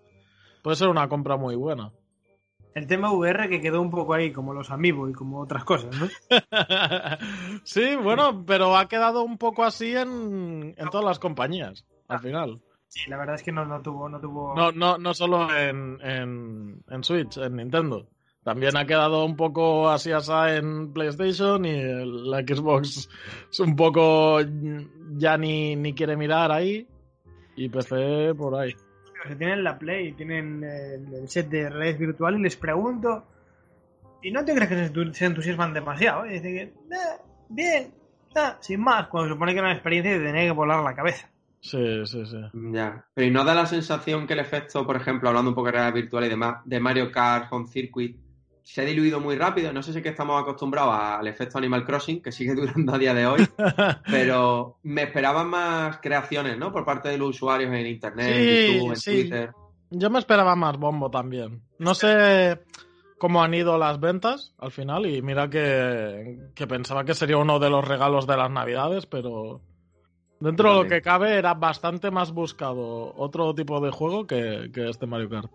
[0.62, 1.91] puede ser una compra muy buena
[2.78, 5.89] el tema VR que quedó un poco ahí, como los amigos y como otras cosas,
[6.00, 6.08] ¿no?
[7.63, 12.62] sí, bueno, pero ha quedado un poco así en, todas las compañías, al final.
[12.88, 14.10] Sí, la verdad es que no, no tuvo...
[14.10, 14.56] No, tuvo...
[14.56, 18.08] no, no, no solo en, en, Switch, en Nintendo.
[18.43, 23.10] También ha quedado un poco así así en PlayStation y la Xbox
[23.52, 24.39] es un poco
[25.17, 26.88] ya ni, ni quiere mirar ahí
[27.58, 28.73] y PC por ahí
[29.28, 33.26] que tienen la Play, tienen el, set de redes virtual y les pregunto,
[34.21, 36.34] y no te crees que se, entusiasman demasiado, ¿eh?
[36.34, 36.73] Dicen que,
[37.50, 37.93] bien,
[38.60, 41.30] sin más, cuando se supone que una experiencia y te tiene que volar la cabeza.
[41.60, 42.38] Sí, sí, sí.
[42.72, 45.67] Ya, pero ¿y no da la sensación que el efecto, por ejemplo, hablando un poco
[45.67, 48.17] de realidad virtual y demás, de Mario Kart Home Circuit,
[48.67, 49.72] se ha diluido muy rápido.
[49.72, 52.98] No sé si es que estamos acostumbrados al efecto Animal Crossing, que sigue durando a
[52.98, 53.48] día de hoy,
[54.12, 56.72] pero me esperaban más creaciones, ¿no?
[56.72, 59.52] Por parte de los usuarios en Internet, en YouTube, en Twitter.
[59.89, 61.62] Yo me esperaba más bombo también.
[61.80, 62.60] No sé
[63.17, 67.60] cómo han ido las ventas al final y mira que, que pensaba que sería uno
[67.60, 69.62] de los regalos de las navidades, pero
[70.39, 74.89] dentro de lo que cabe era bastante más buscado otro tipo de juego que, que
[74.89, 75.52] este Mario Kart.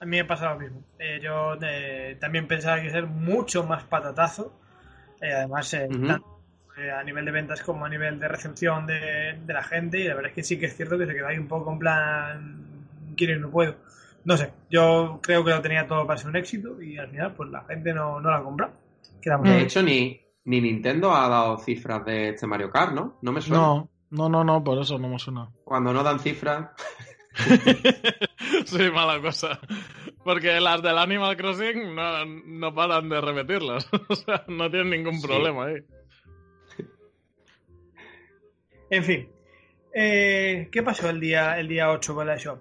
[0.00, 0.82] A mí me pasa lo mismo.
[0.98, 4.52] Eh, yo eh, también pensaba que iba a ser mucho más patatazo.
[5.20, 6.40] Eh, además, eh, tanto,
[6.78, 9.98] eh, a nivel de ventas como a nivel de recepción de, de la gente.
[10.00, 11.72] Y la verdad es que sí que es cierto que se queda ahí un poco
[11.72, 12.64] en plan.
[13.16, 13.74] Quiero y no puedo.
[14.24, 17.34] No sé, yo creo que lo tenía todo para ser un éxito y al final,
[17.34, 18.70] pues la gente no, no la compra.
[19.20, 19.62] Quedamos De ahí.
[19.64, 23.18] hecho, ni, ni Nintendo ha dado cifras de este Mario Kart, ¿no?
[23.20, 23.62] No me suena.
[23.62, 25.48] No, no, no, no, por eso no me suena.
[25.64, 26.70] Cuando no dan cifras.
[28.66, 29.58] sí, mala cosa.
[30.24, 33.88] Porque las del Animal Crossing no, no paran de repetirlas.
[34.08, 35.26] o sea, no tienen ningún Sí.
[35.26, 35.76] problema ahí.
[38.90, 39.28] En fin.
[39.94, 42.60] Eh, ¿Qué pasó el día, el día 8 con la shop?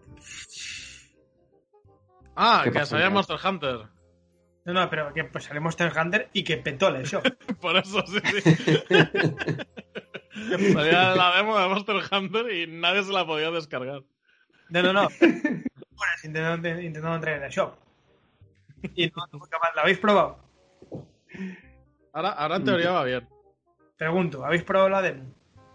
[2.36, 3.10] Ah, ¿Qué que salía?
[3.10, 3.80] Monster Hunter.
[4.66, 7.24] No, no, pero que pues salió Monster Hunter y que petó la shop.
[7.60, 8.56] Por eso sí, sí.
[10.74, 14.04] Salía la demo de Monster Hunter y nadie se la podía descargar.
[14.70, 15.08] No, no, no.
[16.00, 17.74] Bueno, intentando, intentando entrar en la shop.
[18.96, 19.76] Y no, fue capaz.
[19.76, 20.40] ¿La habéis probado?
[22.14, 23.28] Ahora, ahora en teoría va bien.
[23.98, 25.26] Pregunto, ¿habéis probado la demo?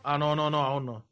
[0.03, 1.05] Ah, no, no, no, aún no.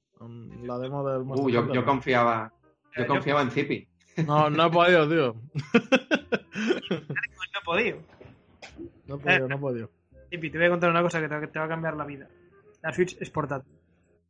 [0.63, 2.53] La demo del Monster Uh, yo, Hunter yo confiaba.
[2.97, 3.87] Yo confiaba en Zippy.
[4.27, 5.37] No, no he podido, tío.
[6.55, 7.99] No he podido.
[9.07, 9.91] No he podido, no he podido.
[10.31, 12.29] Tipi, te voy a contar una cosa que te va a cambiar la vida.
[12.83, 13.73] La Switch es portátil.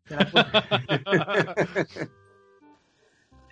[0.09, 1.55] La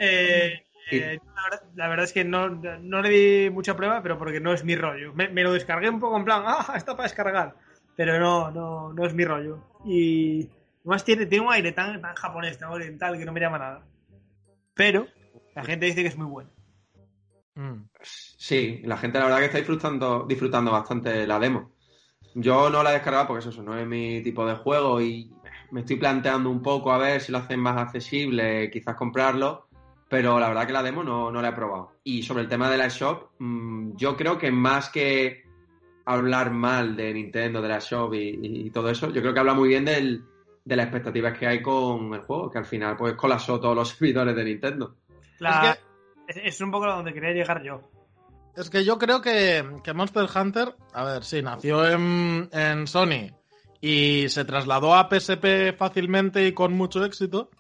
[0.03, 4.17] Eh, eh, la, verdad, la verdad es que no, no le di mucha prueba, pero
[4.17, 5.13] porque no es mi rollo.
[5.13, 7.55] Me, me lo descargué un poco en plan, ah, está para descargar.
[7.97, 9.63] Pero no, no, no es mi rollo.
[9.85, 10.49] Y
[10.81, 13.87] además tiene, tiene un aire tan, tan japonés, tan oriental, que no me llama nada.
[14.75, 15.07] Pero
[15.55, 16.51] la gente dice que es muy bueno.
[17.57, 17.83] Mm.
[18.03, 21.73] Sí, la gente la verdad que está disfrutando, disfrutando bastante la demo.
[22.35, 25.31] Yo no la he descargado porque eso, eso no es mi tipo de juego y
[25.73, 29.67] me estoy planteando un poco a ver si lo hacen más accesible, quizás comprarlo,
[30.09, 31.93] pero la verdad que la demo no, no la he probado.
[32.05, 35.45] Y sobre el tema de la shop, mm, yo creo que más que
[36.05, 39.55] hablar mal de Nintendo, de la shop y, y todo eso, yo creo que habla
[39.55, 40.25] muy bien del,
[40.65, 43.89] de las expectativas que hay con el juego, que al final pues colapsó todos los
[43.97, 44.97] servidores de Nintendo.
[45.39, 45.77] La-
[46.27, 47.81] Es es, es un poco a donde quería llegar yo.
[48.57, 53.31] Es que yo creo que, que Monster Hunter, a ver, sí, nació en, en Sony
[53.81, 57.51] y se trasladó a PSP fácilmente y con mucho éxito,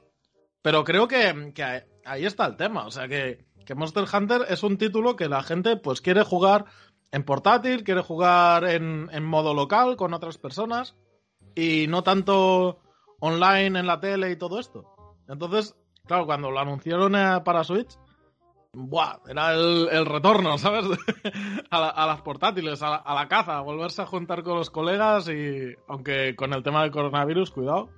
[0.62, 4.62] pero creo que, que ahí está el tema, o sea que, que Monster Hunter es
[4.62, 6.66] un título que la gente pues quiere jugar
[7.12, 10.96] en portátil, quiere jugar en, en modo local con otras personas
[11.54, 12.80] y no tanto
[13.20, 15.16] online en la tele y todo esto.
[15.28, 15.74] Entonces,
[16.06, 17.96] claro, cuando lo anunciaron eh, para Switch,
[18.72, 20.84] Buah, era el, el retorno, ¿sabes?
[21.70, 24.56] a, la- a las portátiles, a la, a la caza, a volverse a juntar con
[24.56, 27.90] los colegas y, aunque con el tema del coronavirus, cuidado.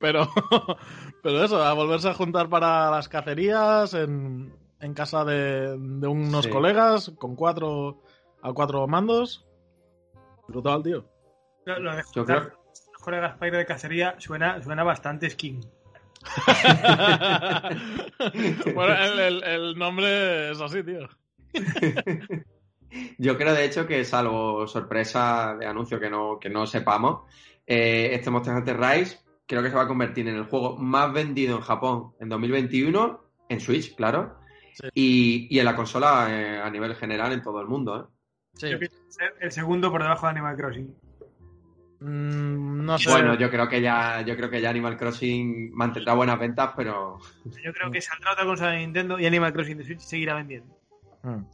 [0.00, 0.28] Pero,
[1.22, 6.44] pero eso, a volverse a juntar para las cacerías en, en casa de, de unos
[6.46, 6.50] Sí.
[6.50, 8.02] colegas con cuatro,
[8.42, 9.46] a cuatro mandos.
[10.48, 11.04] Brutal, tío.
[11.66, 12.58] Lo, lo de Yo juntar creo-
[12.92, 15.60] los colegas para ir de cacería suena, suena bastante skin.
[18.74, 21.08] bueno, el, el- el nombre es así, tío.
[23.18, 27.22] Yo creo, de hecho, que salvo sorpresa de anuncio que no, que no sepamos,
[27.66, 31.12] eh, este Monster Hunter Rise creo que se va a convertir en el juego más
[31.12, 34.38] vendido en Japón en 2021, en Switch, claro,
[34.74, 34.88] Sí.
[34.94, 38.00] y, y en la consola eh, a nivel general en todo el mundo.
[38.00, 38.04] ¿eh?
[38.54, 38.70] Sí.
[38.70, 40.94] Yo pienso ser el segundo por debajo de Animal Crossing.
[42.00, 43.10] Mm, no sé.
[43.10, 47.18] Bueno, yo creo que ya, yo creo que ya Animal Crossing mantendrá buenas ventas, pero
[47.44, 50.76] Yo creo que saldrá otra consola de Nintendo y Animal Crossing de Switch seguirá vendiendo.
[51.22, 51.44] Mm.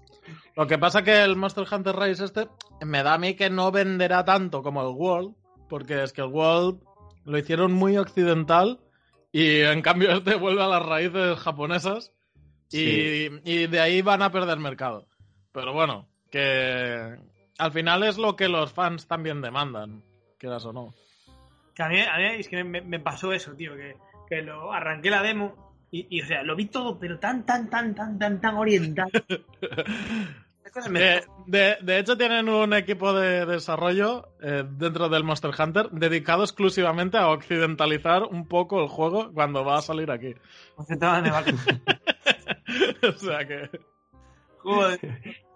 [0.56, 2.48] Lo que pasa que el Monster Hunter Rise este
[2.84, 5.34] me da a mí que no venderá tanto como el World,
[5.68, 6.80] porque es que el World
[7.24, 8.80] lo hicieron muy occidental
[9.32, 12.12] y en cambio este vuelve a las raíces japonesas
[12.70, 13.30] y, Sí.
[13.44, 15.06] y de ahí van a perder mercado.
[15.52, 17.16] Pero bueno, que
[17.58, 20.02] al final es lo que los fans también demandan,
[20.40, 20.94] quieras o no.
[21.74, 23.94] Que a mí, a mí es que me, me pasó eso, tío, que,
[24.28, 27.68] que lo arranqué la demo y, y, o sea, lo vi todo, pero tan, tan,
[27.68, 29.10] tan, tan, tan, tan oriental.
[30.94, 36.44] Eh, de, de hecho, tienen un equipo de desarrollo eh, dentro del Monster Hunter dedicado
[36.44, 40.34] exclusivamente a occidentalizar un poco el juego cuando va a salir aquí.
[40.76, 41.58] balcón.
[43.02, 43.68] o sea que.
[44.58, 45.00] Joder.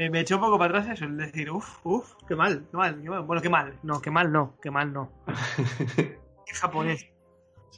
[0.00, 2.76] Eh, me echó un poco para atrás eso, el decir, uff, uff, qué mal, qué
[2.78, 3.22] mal, qué mal.
[3.24, 5.12] Bueno, qué mal, no, qué mal no, qué mal no.
[6.46, 7.06] Qué japonés.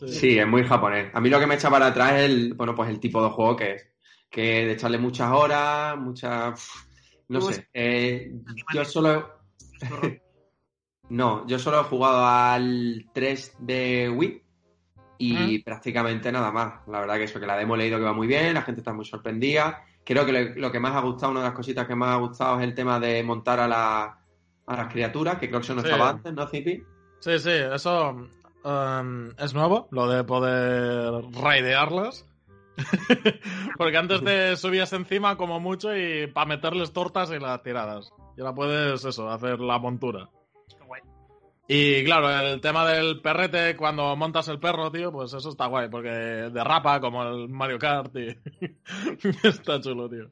[0.06, 1.12] sí, es muy japonés.
[1.12, 3.30] A mí lo que me echa para atrás es el, bueno, pues el tipo de
[3.30, 3.88] juego que es.
[4.30, 6.70] que de echarle muchas horas, muchas...
[7.26, 8.30] No sé, eh,
[8.72, 9.40] yo solo...
[11.08, 14.42] no, yo solo he jugado al 3 de Wii
[15.18, 16.86] y prácticamente nada más.
[16.86, 18.80] La verdad que eso, que la demo he leído que va muy bien, la gente
[18.80, 19.84] está muy sorprendida.
[20.04, 22.58] Creo que lo, que más ha gustado, una de las cositas que más ha gustado
[22.58, 24.18] es el tema de montar a, la,
[24.66, 26.82] a las criaturas, que creo que eso no estaba antes, ¿no, Zipi?
[27.20, 28.10] Sí, sí, eso
[28.64, 32.28] um, es nuevo, lo de poder raidearlas.
[33.76, 38.10] Porque antes te subías encima como mucho y para meterles tortas y las tiradas.
[38.36, 40.30] Y ahora puedes, eso, hacer la montura.
[41.74, 45.88] Y claro, el tema del perrete cuando montas el perro, tío, pues eso está guay,
[45.88, 48.28] porque derrapa como el Mario Kart y
[49.48, 50.30] está chulo, tío.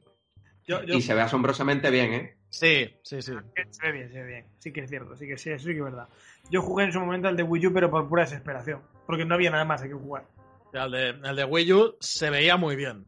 [0.85, 2.37] Y se ve asombrosamente bien, ¿eh?
[2.47, 3.33] Sí, sí, sí.
[3.71, 4.45] Se ve bien, se ve bien.
[4.59, 6.09] Sí que es cierto, sí que sí, eso sí que es verdad.
[6.51, 9.33] Yo jugué en su momento al de Wii U, pero por pura desesperación, porque no
[9.33, 10.27] había nada más que jugar.
[10.73, 13.07] El de, el de Wii U se veía muy bien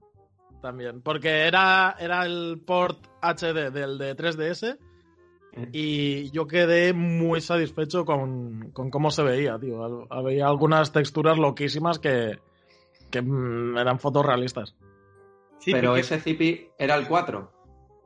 [0.60, 4.80] también, porque era, era el port HD del de 3DS
[5.72, 10.08] y yo quedé muy satisfecho con, cómo se veía, tío.
[10.10, 12.39] Había algunas texturas loquísimas que,
[13.12, 14.76] que mm, eran fotorrealistas.
[15.66, 17.52] Pero ese Zipi era el 4.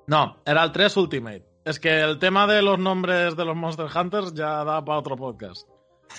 [0.07, 1.45] No, era el 3 Ultimate.
[1.65, 5.15] Es que el tema de los nombres de los Monster Hunters ya da para otro
[5.15, 5.67] podcast.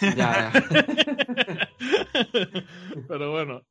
[0.01, 0.53] Ya, ya.
[3.09, 3.62] Pero bueno.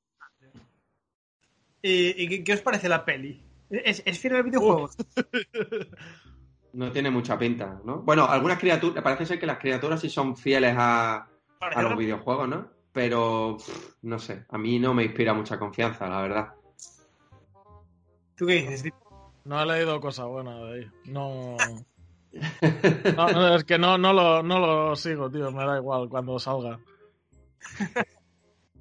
[1.81, 3.43] ¿Y, qué os parece la peli?
[3.69, 4.89] ¿Es, es fiel al videojuego?
[6.73, 7.99] No tiene mucha pinta, ¿no?
[7.99, 11.27] Bueno, algunas criaturas, parece ser que las criaturas sí son fieles a,
[11.59, 12.67] a los videojuegos, ¿no?
[12.91, 13.57] Pero,
[14.01, 16.53] no sé, a mí no me inspira mucha confianza, la verdad.
[18.35, 18.93] ¿Tú qué dices?
[19.45, 20.91] No he leído cosa buena de ahí.
[21.05, 21.57] No...
[23.15, 25.51] no, es que no, no, lo, no lo sigo, tío.
[25.51, 26.79] Me da igual cuando salga.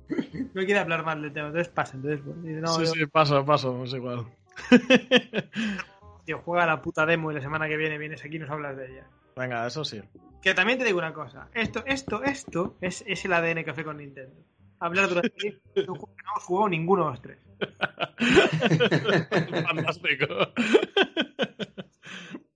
[0.09, 1.97] no quiere hablar mal del tema, entonces pasa.
[1.97, 4.27] Entonces, sí, sí, paso, paso, es igual.
[6.27, 8.77] tío, juega la puta demo y la semana que viene vienes aquí y nos hablas
[8.77, 9.07] de ella.
[9.37, 10.03] Venga, eso sí.
[10.43, 11.49] Que también te digo una cosa.
[11.55, 14.37] Esto, esto, esto es, es el ADN café con Nintendo.
[14.79, 17.39] Hablar durante un juego que no hemos jugado ninguno de los tres.
[19.67, 20.27] Fantástico.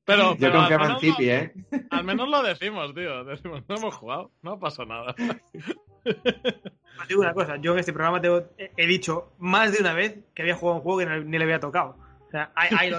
[0.05, 1.55] Pero, Yo pero confiaba en Zipi, ¿eh?
[1.91, 3.25] Al menos lo decimos, tío.
[3.25, 5.15] Decimos, no hemos jugado, no pasa nada.
[6.05, 8.21] Os digo una cosa, yo en este programa
[8.59, 11.61] he dicho más de una vez que había jugado un juego que ni le había
[11.61, 11.97] tocado.
[12.27, 12.93] O sea, hay, hay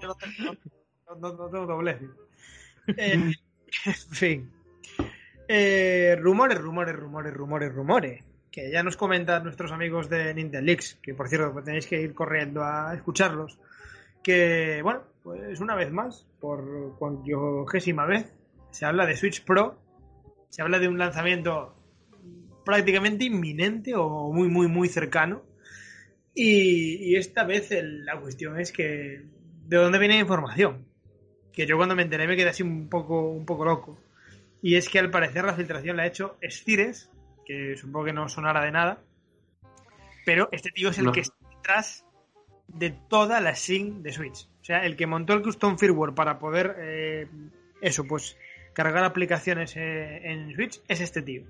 [0.00, 0.16] yo,
[1.20, 2.00] no, tengo, doblez.
[2.96, 3.32] Eh,
[3.84, 4.50] en fin.
[5.46, 8.24] Eh, rumores, rumores, rumores, rumores, rumores.
[8.50, 12.00] Que ya nos comentan nuestros amigos de Nintendo Leaks, que por cierto pues tenéis que
[12.00, 13.58] ir corriendo a escucharlos.
[14.22, 18.32] Que, bueno, pues una vez más, por cuantiogésima vez,
[18.70, 19.78] se habla de Switch Pro.
[20.48, 21.74] Se habla de un lanzamiento
[22.64, 25.42] prácticamente inminente o muy, muy, muy cercano.
[26.40, 29.22] Y, esta vez la cuestión es que
[29.66, 30.86] ¿de dónde viene la información?
[31.52, 33.98] Que yo cuando me enteré me quedé así un poco, un poco loco.
[34.62, 37.10] Y es que al parecer la filtración la ha hecho Stires,
[37.44, 39.02] que supongo que no sonará de nada.
[40.24, 42.04] Pero este tío es el que está detrás
[42.68, 44.48] de toda la SIM de Switch.
[44.60, 47.26] O sea, el que montó el custom firmware para poder, eh,
[47.80, 48.38] eso, pues,
[48.74, 51.42] cargar aplicaciones eh, en Switch es este tío.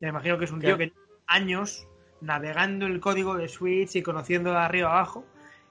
[0.00, 0.92] Me imagino que es un tío que
[1.26, 1.88] años
[2.20, 5.24] navegando el código de Switch y conociendo de arriba abajo.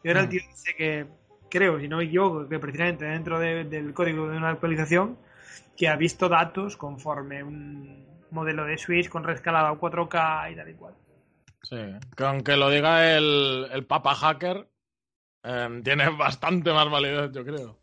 [0.04, 0.30] Y ahora el mm.
[0.30, 1.08] tío dice que,
[1.50, 5.18] creo, si no me equivoco, que precisamente dentro del código de una actualización,
[5.76, 10.70] que ha visto datos conforme un modelo de Switch con rescalado a 4K y tal
[10.70, 10.96] y cual.
[11.64, 11.78] Sí,
[12.16, 14.68] que aunque lo diga el, el papa hacker,
[15.44, 17.80] em, tiene bastante más validez, yo creo.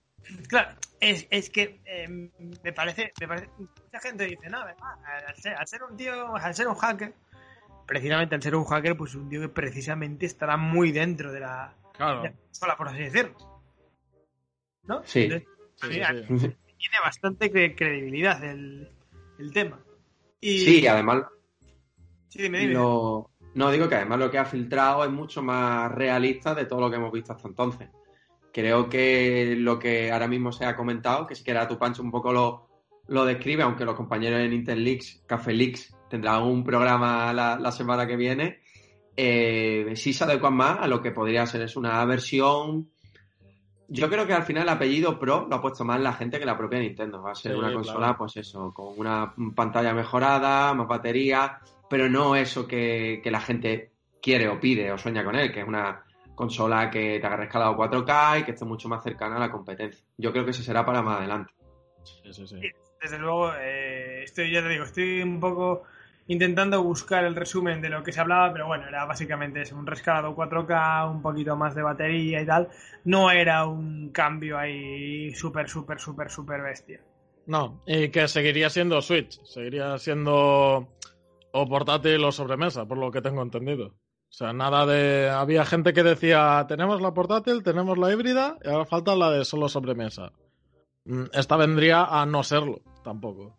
[0.49, 2.31] Claro, es, es que em,
[2.63, 3.49] me, parece, me parece.
[3.59, 7.15] Mucha gente dice, no, al ser, al ser un tío, al ser un hacker,
[7.87, 11.75] precisamente al ser un hacker, pues un tío que precisamente estará muy dentro de la,
[11.93, 12.33] claro.
[12.77, 13.63] por así decirlo.
[14.85, 15.03] ¿No?
[15.05, 15.29] Sí.
[15.29, 18.91] Tiene bastante credibilidad el,
[19.53, 19.81] tema.
[20.41, 20.59] Y...
[20.59, 21.25] Sí, además.
[22.29, 22.75] Sí, dime, dime.
[22.75, 26.91] No, digo que además lo que ha filtrado es mucho más realista de todo lo
[26.91, 27.89] que hemos visto hasta entonces.
[28.53, 32.11] Creo que lo que ahora mismo se ha comentado, que si quieres tu Pancho un
[32.11, 32.69] poco lo,
[33.09, 38.07] lo describe, aunque los compañeros de Nintendo Leaks, Café Leaks, tendrán un programa la, semana
[38.07, 38.61] que viene,
[39.17, 42.89] eh, sí se adecuan más a lo que podría ser es una versión.
[43.89, 46.47] Yo creo que al final el apellido Pro lo ha puesto más la gente que
[46.47, 47.21] la propia Nintendo.
[47.21, 51.59] Va a ser una consola, pues eso, con una pantalla mejorada, más batería,
[51.91, 53.91] pero no eso que, la gente
[54.23, 56.05] quiere o pide o sueña con él, que es una
[56.37, 60.05] consola que te haga escalado 4K y que esté mucho más cercana a la competencia.
[60.17, 61.53] Yo creo que eso será para más adelante.
[63.03, 65.83] Desde luego, eh, estoy, ya te digo, estoy un poco
[66.27, 69.87] intentando buscar el resumen de lo que se hablaba, pero bueno, era básicamente eso, un
[69.87, 72.69] rescalado 4K, un poquito más de batería y tal.
[73.05, 77.01] No era un cambio ahí súper, súper, súper, súper bestia.
[77.47, 80.89] No, y que seguiría siendo Switch, seguiría siendo
[81.53, 83.89] o portátil o sobremesa, por lo que tengo entendido.
[83.89, 85.31] O sea, nada de...
[85.31, 89.45] Había gente que decía, tenemos la portátil, tenemos la híbrida y ahora falta la de
[89.45, 90.33] solo sobremesa.
[91.05, 93.57] Mm, esta vendría a no serlo, tampoco.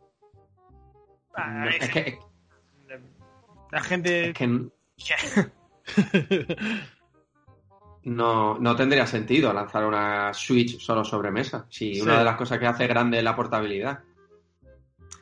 [1.33, 2.19] Ah, es que,
[3.71, 4.29] La gente...
[4.29, 4.47] es que
[8.03, 11.65] no, no tendría sentido lanzar una Switch solo sobre mesa.
[11.69, 12.01] Si Sí.
[12.01, 13.99] una de las cosas que hace grande es la portabilidad.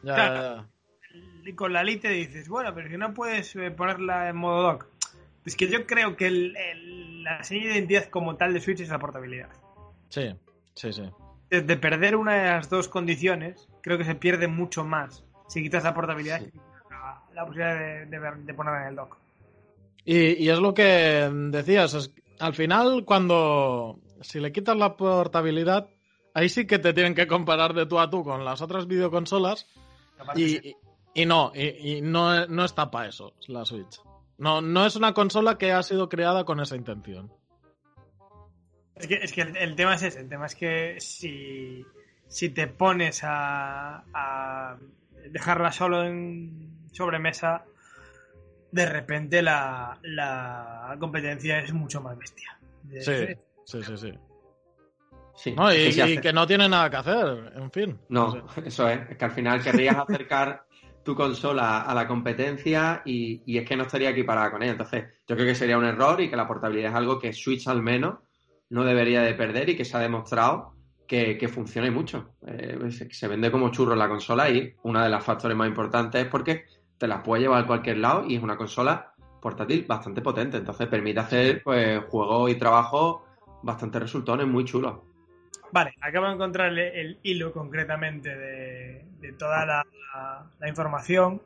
[0.04, 0.34] Ya, Claro.
[0.34, 0.68] ya,
[1.46, 1.56] ya.
[1.56, 4.88] con la Lite dices, bueno, pero si no puedes eh, ponerla en modo dock.
[5.46, 8.80] Es que yo creo que el- el- la señal de identidad como tal de Switch
[8.80, 9.50] es la portabilidad.
[10.10, 10.34] Sí,
[10.74, 11.04] sí, sí.
[11.50, 15.62] De, de perder una de las dos condiciones, creo que se pierde mucho más si
[15.62, 16.52] quitas la portabilidad Sí.
[16.52, 16.60] que
[17.34, 19.18] la, posibilidad de, de ver- de ponerla en el dock.
[20.06, 25.90] Y, y es lo que decías, es- al final cuando si le quitas la portabilidad,
[26.34, 29.68] ahí sí que te tienen que comparar de tú a tú con las otras videoconsolas
[30.36, 30.62] y, sí.
[30.64, 34.02] y- y no, y, y no, no está para eso la Switch.
[34.40, 37.32] No, no es una consola que ha sido creada con esa intención.
[38.96, 41.86] Es que, es que el, el tema es ese, el tema es que si,
[42.28, 44.78] si te pones a, a
[45.30, 47.66] dejarla solo en sobremesa,
[48.72, 52.58] de repente la, la competencia es mucho más bestia.
[53.02, 53.36] Sí,
[53.66, 54.14] sí, sí, sí.
[55.36, 55.92] Sí, No, y,
[56.22, 58.00] que y no tiene nada que hacer, en fin.
[58.10, 58.62] No, sé.
[58.66, 59.10] eso es.
[59.10, 60.66] Es que al final querrías acercar
[61.04, 64.74] tu consola a la competencia y, y es que no estaría equiparada con ella.
[64.74, 67.68] Entonces, yo creo que sería un error y que la portabilidad es algo que Switch
[67.68, 68.20] al menos
[68.70, 70.76] no debería de perder y que se ha demostrado
[71.08, 72.36] que, que funciona y mucho.
[72.48, 72.80] Eh,
[73.12, 76.66] se vende como churro la consola y uno de los factores más importantes es porque
[77.04, 80.56] te la puedes llevar a cualquier lado y es una consola portátil bastante potente.
[80.56, 83.24] Entonces permite hacer pues juegos y trabajos
[83.62, 85.00] bastante resultones muy chulos.
[85.74, 91.42] Vale, acabo de encontrar el, el hilo concretamente de, de toda la, la- la información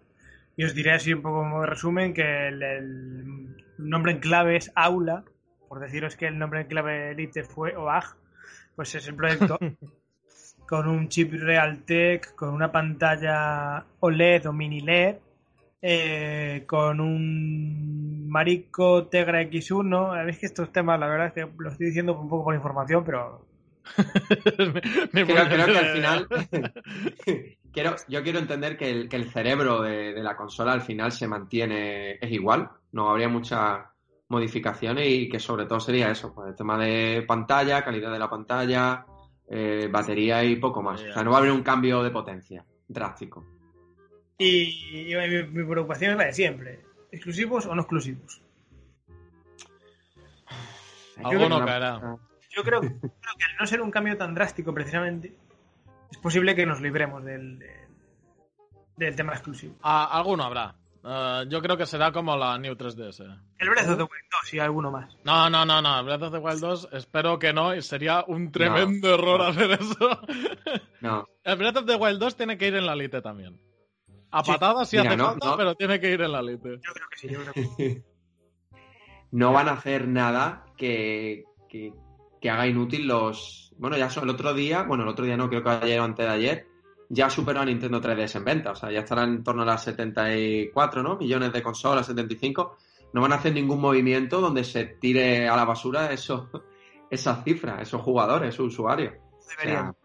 [0.55, 3.47] y os diré así un poco como resumen que el, el
[3.80, 5.24] nombre en clave es Aula,
[5.68, 8.16] por deciros que el nombre en clave Elite fue OAG,
[8.76, 9.58] pues es el proyecto
[10.70, 15.16] con un chip Realtek, con una pantalla OLED o mini LED,
[15.82, 20.25] eh, con un Marico Tegra X1.
[20.25, 23.03] Veis que estos temas, la verdad es que lo estoy diciendo un poco por información,
[23.05, 23.45] pero
[23.95, 26.28] Creo, por- creo que al final.
[27.71, 31.11] quiero, yo quiero entender que el, que el cerebro de, de la consola al final
[31.11, 33.80] se mantiene, es igual, no habría muchas
[34.30, 38.30] modificaciones y que sobre todo sería eso, pues el tema de pantalla, calidad de la
[38.30, 39.05] pantalla,
[39.49, 41.01] eh, batería y poco más.
[41.01, 43.45] O sea, no va a haber un cambio de potencia drástico.
[44.38, 46.81] Y, y mi, mi preocupación es la de siempre.
[47.11, 48.41] ¿Exclusivos o no exclusivos?
[51.23, 51.99] Alguno Una- caerá.
[52.55, 55.35] Yo creo, creo que al no ser un cambio tan drástico precisamente,
[56.11, 57.88] es posible que nos libremos del, del,
[58.95, 59.75] del tema exclusivo.
[59.83, 60.75] Ah, alguno habrá.
[61.03, 63.19] Eh, yo creo que será como la New 3DS.
[63.59, 65.15] El Breath of the Wild 2 y alguno más.
[65.23, 66.03] No, no, no, no.
[66.03, 69.45] Breath of the Wild 2 espero que no y sería un tremendo error no.
[69.45, 70.21] hacer eso.
[71.01, 73.59] No, El Breath of the Wild 2 tiene que ir en la Lite también.
[74.32, 74.51] A Sí.
[74.51, 75.57] patadas si Mira, hace no, falta, no.
[75.57, 76.69] pero tiene que ir en la Lite.
[76.84, 78.03] Yo creo que sí, yo creo que sí.
[79.32, 81.93] no van a hacer nada que, que,
[82.41, 83.73] que haga inútil los.
[83.78, 86.03] Bueno, ya son el otro día, bueno, el otro día no, creo que ayer o
[86.03, 86.67] antes de ayer,
[87.09, 88.71] ya superó a Nintendo 3DS en venta.
[88.71, 91.17] O sea, ya estará en torno a las 74 ¿no?
[91.17, 92.78] millones de consolas, 75.
[93.13, 96.49] No van a hacer ningún movimiento donde se tire a la basura esos,
[97.09, 99.13] esas cifras, esos jugadores, esos usuarios.
[99.32, 99.95] O sea, Deberían.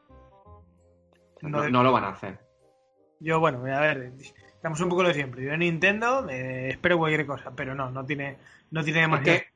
[1.41, 2.39] no, No de- no lo van a hacer.
[3.23, 4.13] Yo, bueno, a ver,
[4.55, 5.45] estamos un poco lo de siempre.
[5.45, 8.39] Yo en Nintendo eh, espero cualquier cosa, pero no, no tiene,
[8.71, 9.39] no tiene Es demasiado.
[9.39, 9.47] que,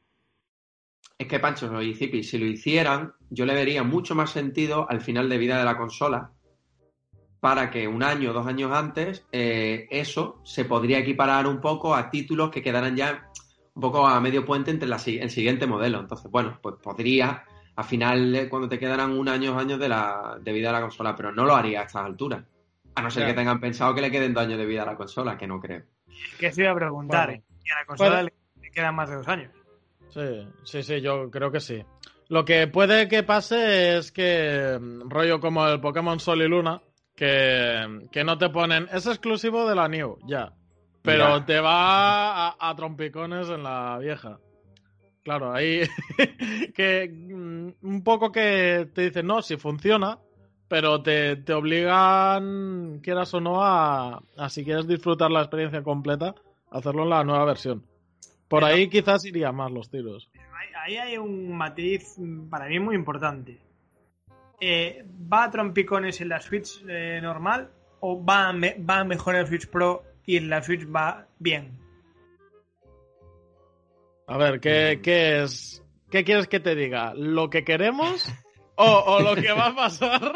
[1.18, 5.00] es que Pancho y Zipi, si lo hicieran, yo le vería mucho más sentido al
[5.00, 6.30] final de vida de la consola
[7.40, 11.94] para que un año o dos años antes eh, eso se podría equiparar un poco
[11.94, 13.30] a títulos que quedaran ya
[13.74, 16.00] un poco a medio puente entre la el siguiente modelo.
[16.00, 17.44] Entonces, bueno, pues podría
[17.76, 20.68] al final eh, cuando te quedaran un año o dos años de, la, de vida
[20.68, 22.44] de la consola, pero no lo haría a estas alturas.
[22.97, 24.97] A no ser que tengan pensado que le queden dos años de vida a la
[24.97, 25.82] consola, que no creo.
[26.38, 27.42] Que se iba a preguntar, Bueno.
[27.42, 27.61] ¿eh?
[27.64, 28.32] Y a la consola le,
[28.72, 29.53] quedan más de dos años.
[30.09, 31.84] Sí, sí, sí, yo creo que sí.
[32.28, 36.80] Lo que puede que pase es que, mm, rollo como el Pokémon Sol y Luna,
[37.14, 40.53] que, que no te ponen, es exclusivo de la New, ya.
[41.03, 44.38] Pero te va a, a trompicones en la vieja.
[45.22, 45.82] Claro, ahí
[46.74, 50.18] que mm, un poco que te dicen, no, si funciona,
[50.68, 56.34] pero te, te obligan, quieras o no, a, a si quieres disfrutar la experiencia completa,
[56.70, 57.84] hacerlo en la nueva versión.
[58.48, 60.30] Por Pero- ahí quizás iría más los tiros.
[60.84, 63.58] Ahí, hay un matiz mm, para mí muy importante.
[64.60, 69.34] Eh, ¿Va a trompicones en la Switch eh, normal o va, a me- va mejor
[69.34, 71.76] en la Switch Pro y en la Switch va bien?
[74.28, 75.82] A ver, ¿qué, qué es?
[76.10, 77.14] ¿Qué quieres que te diga?
[77.14, 78.32] ¿Lo que queremos
[78.76, 80.32] o, o lo que va a pasar?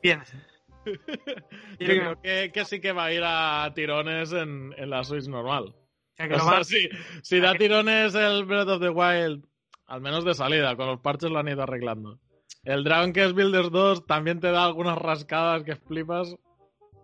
[0.00, 0.36] Piensa.
[0.84, 5.26] Yo creo que, que sí que va a ir a tirones en, en la Switch
[5.28, 5.74] normal.
[5.74, 6.88] O sea, que O lo sea, va- si,
[7.22, 9.44] si da tirones el Breath of the Wild,
[9.86, 12.18] al menos de salida, con los parches lo han ido arreglando.
[12.64, 16.34] El Dragon Quest Builders 2 también te da algunas rascadas que flipas.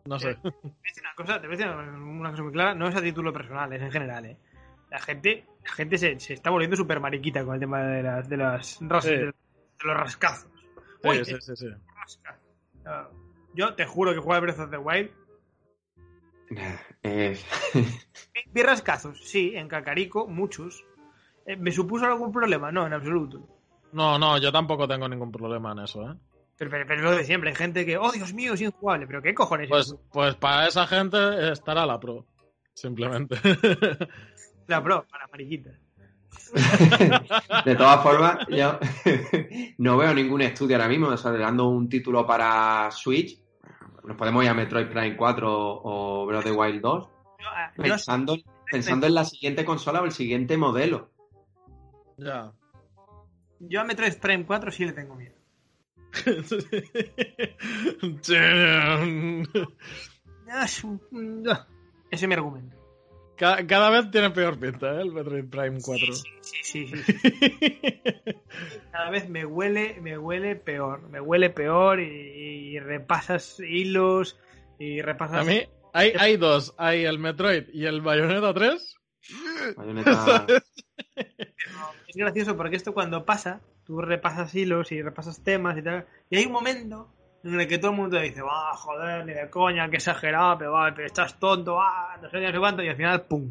[0.07, 0.35] No sé.
[0.37, 2.89] Te voy a decir una cosa, te voy a decir una cosa muy clara, no
[2.89, 4.37] es a título personal, es en general, ¿eh?
[4.91, 8.29] La gente, la gente se, se está volviendo súper mariquita con el tema de las,
[8.29, 9.11] de las ras- Sí.
[9.11, 9.35] de, de
[9.85, 10.51] los rascazos.
[11.03, 11.67] Uy, Sí, sí, sí, sí.
[11.97, 12.39] rasca.
[12.87, 13.09] Ah,
[13.55, 15.11] Yo te juro que juego al Breath of the Wild.
[17.03, 17.39] Eh,
[17.75, 17.85] Vi-
[18.53, 20.85] Vi rascazos, sí, en Cacarico, muchos.
[21.47, 22.71] Eh, ¿Me supuso algún problema?
[22.73, 23.47] No, en absoluto.
[23.93, 26.15] No, no, yo tampoco tengo ningún problema en eso, ¿eh?
[26.57, 29.07] Pero, pero, pero lo de siempre, hay gente que, oh Dios mío, es injugable.
[29.07, 29.69] ¿Pero qué cojones?
[29.69, 32.27] Pues, pues para esa gente estará la pro.
[32.75, 33.37] Simplemente.
[34.71, 35.75] La pro, para mariquitas.
[37.65, 38.79] de todas formas, yo
[39.79, 43.41] no veo ningún estudio ahora mismo desarrollando un título para Switch.
[44.05, 47.05] Nos podemos ir a Metroid Prime 4 o Breath of the Wild 2.
[47.05, 48.37] Yo, ah, yo- Pensando,
[48.71, 51.11] pensando en la siguiente consola o el siguiente modelo.
[52.17, 52.53] ya.
[53.59, 55.35] yo a Metroid Prime 4 sí le tengo miedo.
[62.11, 62.80] Ese es mi argumento.
[63.41, 65.01] Ca- Cada vez tiene peor pinta, ¿eh?
[65.01, 66.13] El Metroid Prime 4.
[66.13, 66.25] Sí,
[66.63, 67.13] sí, sí, sí.
[68.93, 71.09] Cada vez me huele, me huele peor.
[71.09, 72.05] Me huele peor y,
[72.75, 74.39] y repasas hilos
[74.79, 75.39] y repasas.
[75.39, 75.63] A mí
[75.95, 76.75] hay, hay dos.
[76.77, 78.95] Hay el Metroid y el Bayonetta 3.
[79.77, 80.47] Bayonetta-
[82.07, 86.07] Es gracioso porque esto cuando pasa, tú repasas hilos y repasas temas y tal.
[86.29, 87.11] Y hay un momento
[87.43, 90.59] en el que todo el mundo te dice, va, joder, ni de coña, que exagerado,
[90.59, 93.51] pero, va, pero estás tonto, va, no sé sé cuánto, y al final, ¡pum!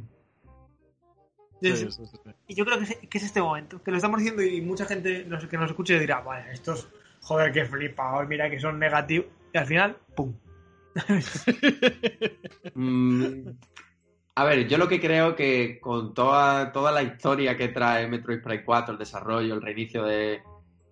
[1.62, 2.30] Y, Sí, es- sí, sí, sí.
[2.48, 4.86] y yo creo que es, que es este momento, que lo estamos diciendo y mucha
[4.86, 6.88] gente nos- que nos escuche dirá, vaya, estos,
[7.22, 9.26] joder, que flipa, hoy mira que son negativos.
[9.54, 10.34] Y al final, ¡pum!
[12.74, 13.50] Mm,
[14.36, 18.42] a ver, yo lo que creo que con toda, toda la historia que trae Metroid
[18.42, 20.42] Prime 4, el desarrollo, el reinicio de,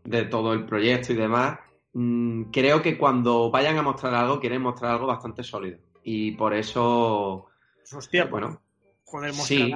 [0.04, 1.60] de todo el proyecto y demás,
[2.00, 5.80] mm, creo que cuando vayan a mostrar algo, quieren mostrar algo bastante sólido.
[6.04, 7.48] Y por eso,
[7.80, 8.62] Pues, hostia, pues, bueno,
[9.06, 9.74] joder, sí.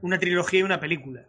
[0.00, 1.22] una trilogía y una película.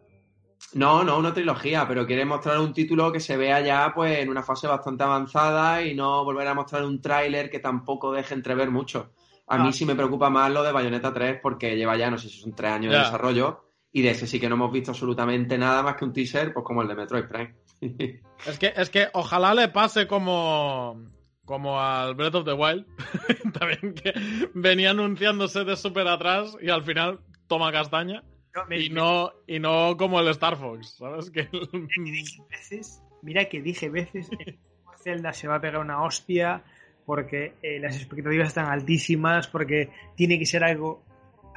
[0.74, 4.30] No, no una trilogía, pero quiere mostrar un título que se vea ya pues en
[4.30, 8.70] una fase bastante avanzada y no volver a mostrar un tráiler que tampoco deje entrever
[8.72, 9.12] mucho.
[9.48, 9.72] A mí Ah.
[9.74, 12.54] sí me preocupa más lo de Bayonetta 3 porque lleva ya, no sé si son
[12.54, 15.96] tres años de desarrollo y de ese sí que no hemos visto absolutamente nada más
[15.96, 17.56] que un teaser, pues como el de Metroid Prime.
[18.46, 21.10] Es que, es que ojalá le pase como,
[21.46, 22.86] como al Breath of the Wild.
[23.54, 24.14] También que
[24.54, 28.24] venía anunciándose de súper atrás y al final toma castaña.
[28.54, 31.32] No, me- Y no, y no como el Star Fox, ¿sabes?
[31.32, 34.60] Que el- que dije veces, mira que dije veces, que
[35.04, 36.64] Zelda se va a pegar una hostia
[37.06, 41.04] porque eh, las expectativas están altísimas, porque tiene que ser algo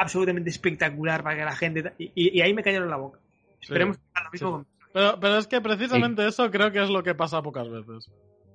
[0.01, 1.93] absolutamente espectacular para que la gente...
[1.99, 3.19] Y, y- y ahí me cayeron la boca.
[3.61, 4.53] Esperemos que haga lo mismo Sí.
[4.53, 4.67] con...
[4.93, 8.11] Pero, pero es que precisamente eso creo que es lo que pasa pocas veces.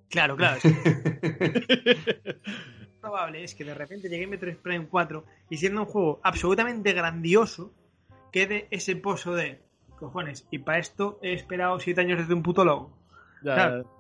[0.10, 0.60] Claro, claro.
[0.64, 6.94] es probable es que de repente llegue Metroid Prime 4 y siendo un juego absolutamente
[6.94, 7.74] grandioso,
[8.32, 9.62] quede ese pozo de
[9.98, 10.48] cojones.
[10.52, 12.98] Y para esto he esperado 7 años desde un puto logo.
[13.44, 13.92] Ya, Claro.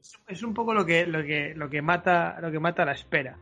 [0.00, 2.92] Es- Es un poco lo que, lo que, lo que mata, lo que mata la
[2.92, 3.36] espera.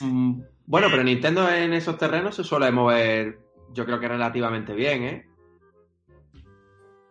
[0.00, 3.38] Mm, bueno, pero Nintendo en esos terrenos se suele mover,
[3.72, 5.26] yo creo que relativamente bien, ¿eh?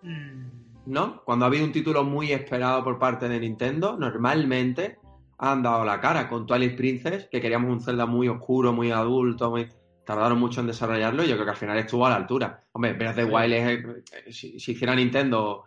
[0.03, 0.47] Mm,
[0.85, 1.23] ¿no?
[1.23, 4.99] Cuando ha habido un título muy esperado por parte de Nintendo, normalmente
[5.39, 9.49] han dado la cara con Twilight Princess, que queríamos un Zelda muy oscuro, muy adulto,
[9.49, 9.67] muy...
[10.05, 12.59] tardaron mucho en desarrollarlo y yo creo que al final estuvo a la altura.
[12.73, 13.25] Hombre, Breath of the.
[13.25, 15.63] Wild es, eh, si, si hiciera Nintendo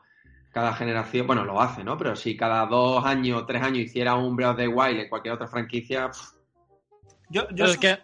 [0.53, 1.99] cada generación, bueno, lo hace, ¿no?
[1.99, 5.35] Pero si cada dos años, tres años hiciera un Breath of the Wild en cualquier
[5.35, 6.40] otra franquicia, pff,
[7.31, 7.99] Yo, yo es que,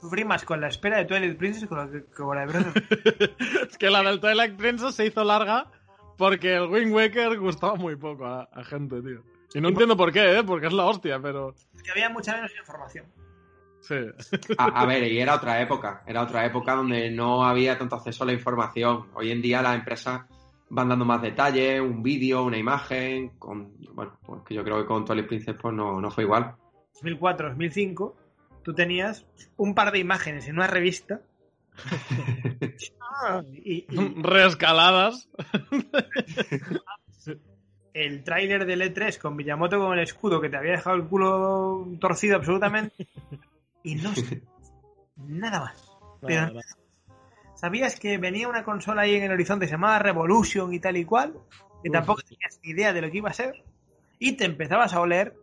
[0.00, 2.52] sufrí más con la espera de Twilight Princess que con la, que con la de
[2.52, 3.34] Breath of the
[3.68, 5.70] es que la del Twilight Princess se hizo larga
[6.16, 9.22] porque el Wind Waker gustaba muy poco a, a gente, tío.
[9.54, 10.44] Y no entiendo por qué, ¿eh?
[10.44, 11.54] Porque es la hostia, pero...
[11.82, 13.06] que había mucha menos información.
[13.80, 13.94] Sí.
[14.58, 18.24] a, a ver, y era otra época, era otra época donde no había tanto acceso
[18.24, 19.06] a la información.
[19.14, 20.22] Hoy en día las empresas
[20.70, 24.86] van dando más detalles, un vídeo, una imagen, con, bueno, pues que yo creo que
[24.86, 26.54] con Twilight Princess pues no, no fue igual.
[26.94, 28.16] 2004, 2005,
[28.68, 29.24] tú tenías
[29.56, 31.22] un par de imágenes en una revista
[33.64, 35.26] y, y Reescaladas.
[37.94, 41.88] el tráiler del E3 con Miyamoto con el escudo que te había dejado el culo
[41.98, 43.08] torcido absolutamente
[43.82, 44.42] y no sé,
[45.16, 45.90] nada más.
[46.20, 46.76] Pero Nada, nada.
[47.54, 50.98] ¿Sabías que venía una consola ahí en el horizonte que se llamaba Revolution y tal
[50.98, 51.32] y cual?
[51.82, 51.92] Que Uf.
[51.94, 53.64] tampoco tenías ni idea de lo que iba a ser.
[54.18, 55.34] Y te empezabas a oler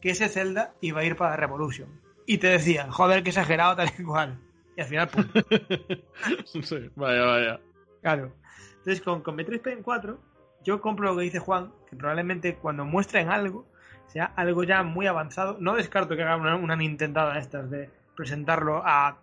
[0.00, 2.04] que ese Zelda iba a ir para Revolution.
[2.26, 4.38] Y te decían, joder, que exagerado tal y cual.
[4.76, 5.24] Y al final, pum,
[6.62, 7.60] Sí, vaya, vaya.
[8.02, 8.32] claro.
[8.78, 10.18] Entonces, con, con Metroid Prime 4,
[10.64, 13.66] yo compro lo que dice Juan, que probablemente cuando muestren algo,
[14.08, 15.56] sea algo ya muy avanzado.
[15.60, 19.18] No descarto que hagan una, una Nintendada de estas de presentarlo a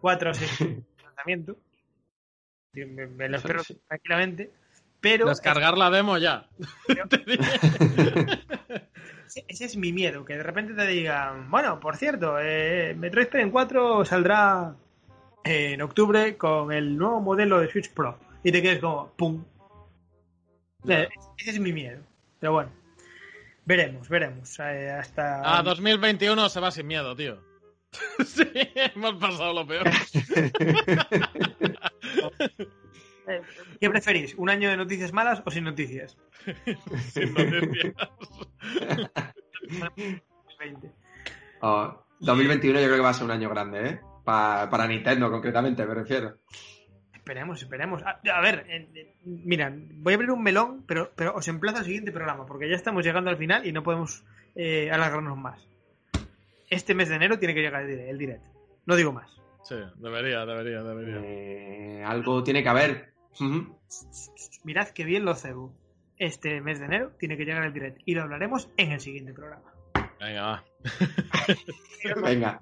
[0.00, 0.58] 4 o 6
[1.04, 1.56] lanzamiento.
[2.72, 3.78] Me, me lo espero Sí.
[3.86, 4.50] tranquilamente.
[5.00, 6.48] Pero Descargar la demo ya.
[9.34, 13.28] ese, ese es mi miedo, que de repente te digan, bueno, por cierto, eh, Metroid
[13.28, 14.74] Prime 4 saldrá
[15.44, 18.18] en octubre con el nuevo modelo de Switch Pro.
[18.42, 19.44] Y te quedes como, ¡pum!
[20.88, 21.08] Eh,
[21.38, 22.00] Ese es mi miedo.
[22.38, 22.70] Pero bueno,
[23.64, 24.58] veremos, veremos.
[24.60, 25.58] eh, hasta...
[25.58, 27.38] A 2021 se va sin miedo, tío.
[28.24, 29.88] Sí, hemos pasado lo peor.
[33.80, 34.34] ¿Qué preferís?
[34.36, 36.16] ¿Un año de noticias malas o sin noticias?
[37.12, 37.94] Sin noticias.
[40.58, 40.92] 20.
[41.66, 44.00] Oh, 2021 yo creo que va a ser un año grande, ¿eh?
[44.22, 46.36] Pa- para Nintendo, concretamente, me refiero.
[47.14, 48.02] Esperemos, esperemos.
[48.02, 51.78] A, a ver, eh, eh, mira, voy a abrir un melón, pero, pero os emplazo
[51.78, 55.66] al siguiente programa, porque ya estamos llegando al final y no podemos eh, alargarnos más.
[56.68, 58.44] Este mes de enero tiene que llegar el direct, el direct.
[58.84, 59.30] No digo más.
[59.62, 61.20] Sí, debería, debería, debería.
[61.24, 63.13] Eh, algo tiene que haber.
[64.64, 65.74] Mirad qué bien lo cebo.
[66.16, 69.32] Este mes de enero tiene que llegar el direct y lo hablaremos en el siguiente
[69.32, 69.72] programa.
[70.20, 70.64] Venga, va.
[72.22, 72.60] Venga.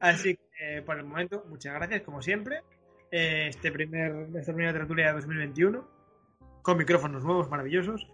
[0.00, 2.62] Así que eh, por el momento, muchas gracias, como siempre.
[3.10, 5.88] Eh, este primer, esta primera tertulia de 2021,
[6.62, 8.06] con micrófonos nuevos, maravillosos.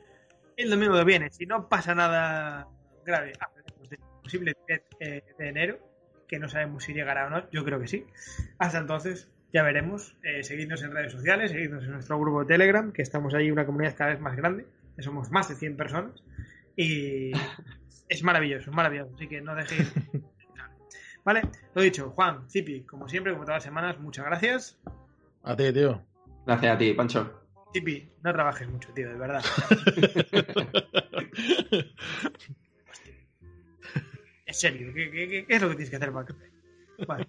[0.57, 2.69] El domingo que viene, si no pasa nada
[3.07, 5.79] grave, hablaremos del posible direct eh, de enero,
[6.27, 8.07] que no sabemos si llegará o no, yo creo que sí.
[8.59, 10.17] Hasta entonces, ya veremos.
[10.23, 13.67] Eh, seguidnos en redes sociales, seguidnos en nuestro grupo de Telegram, que estamos ahí una
[13.67, 16.23] comunidad cada vez más grande, que somos más de 100 personas.
[16.77, 17.33] Y
[18.09, 19.15] es maravilloso, es maravilloso.
[19.15, 19.93] Así que no dejéis.
[21.25, 21.43] Vale,
[21.75, 24.79] lo dicho, Juan, Zipi, como siempre, como todas las semanas, muchas gracias.
[25.43, 26.03] A ti, tío.
[26.47, 27.43] Gracias a ti, Pancho.
[27.75, 29.43] Zipi, no trabajes mucho, tío, de verdad.
[34.47, 36.27] En serio, ¿qué, qué- qué- es lo que tienes que hacer para
[37.07, 37.27] Vale.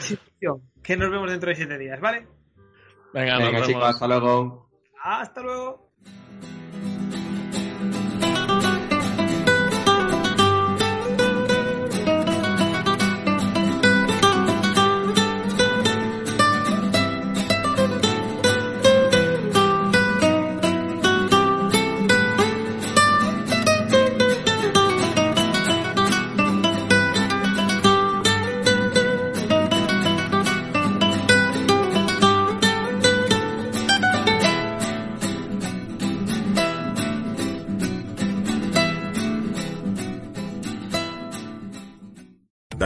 [0.00, 2.26] Sí, tío, que nos vemos dentro de siete días, ¿vale?
[3.12, 3.66] Venga, nos Venga, vemos.
[3.66, 4.70] chicos, hasta luego.
[5.02, 5.87] Hasta luego.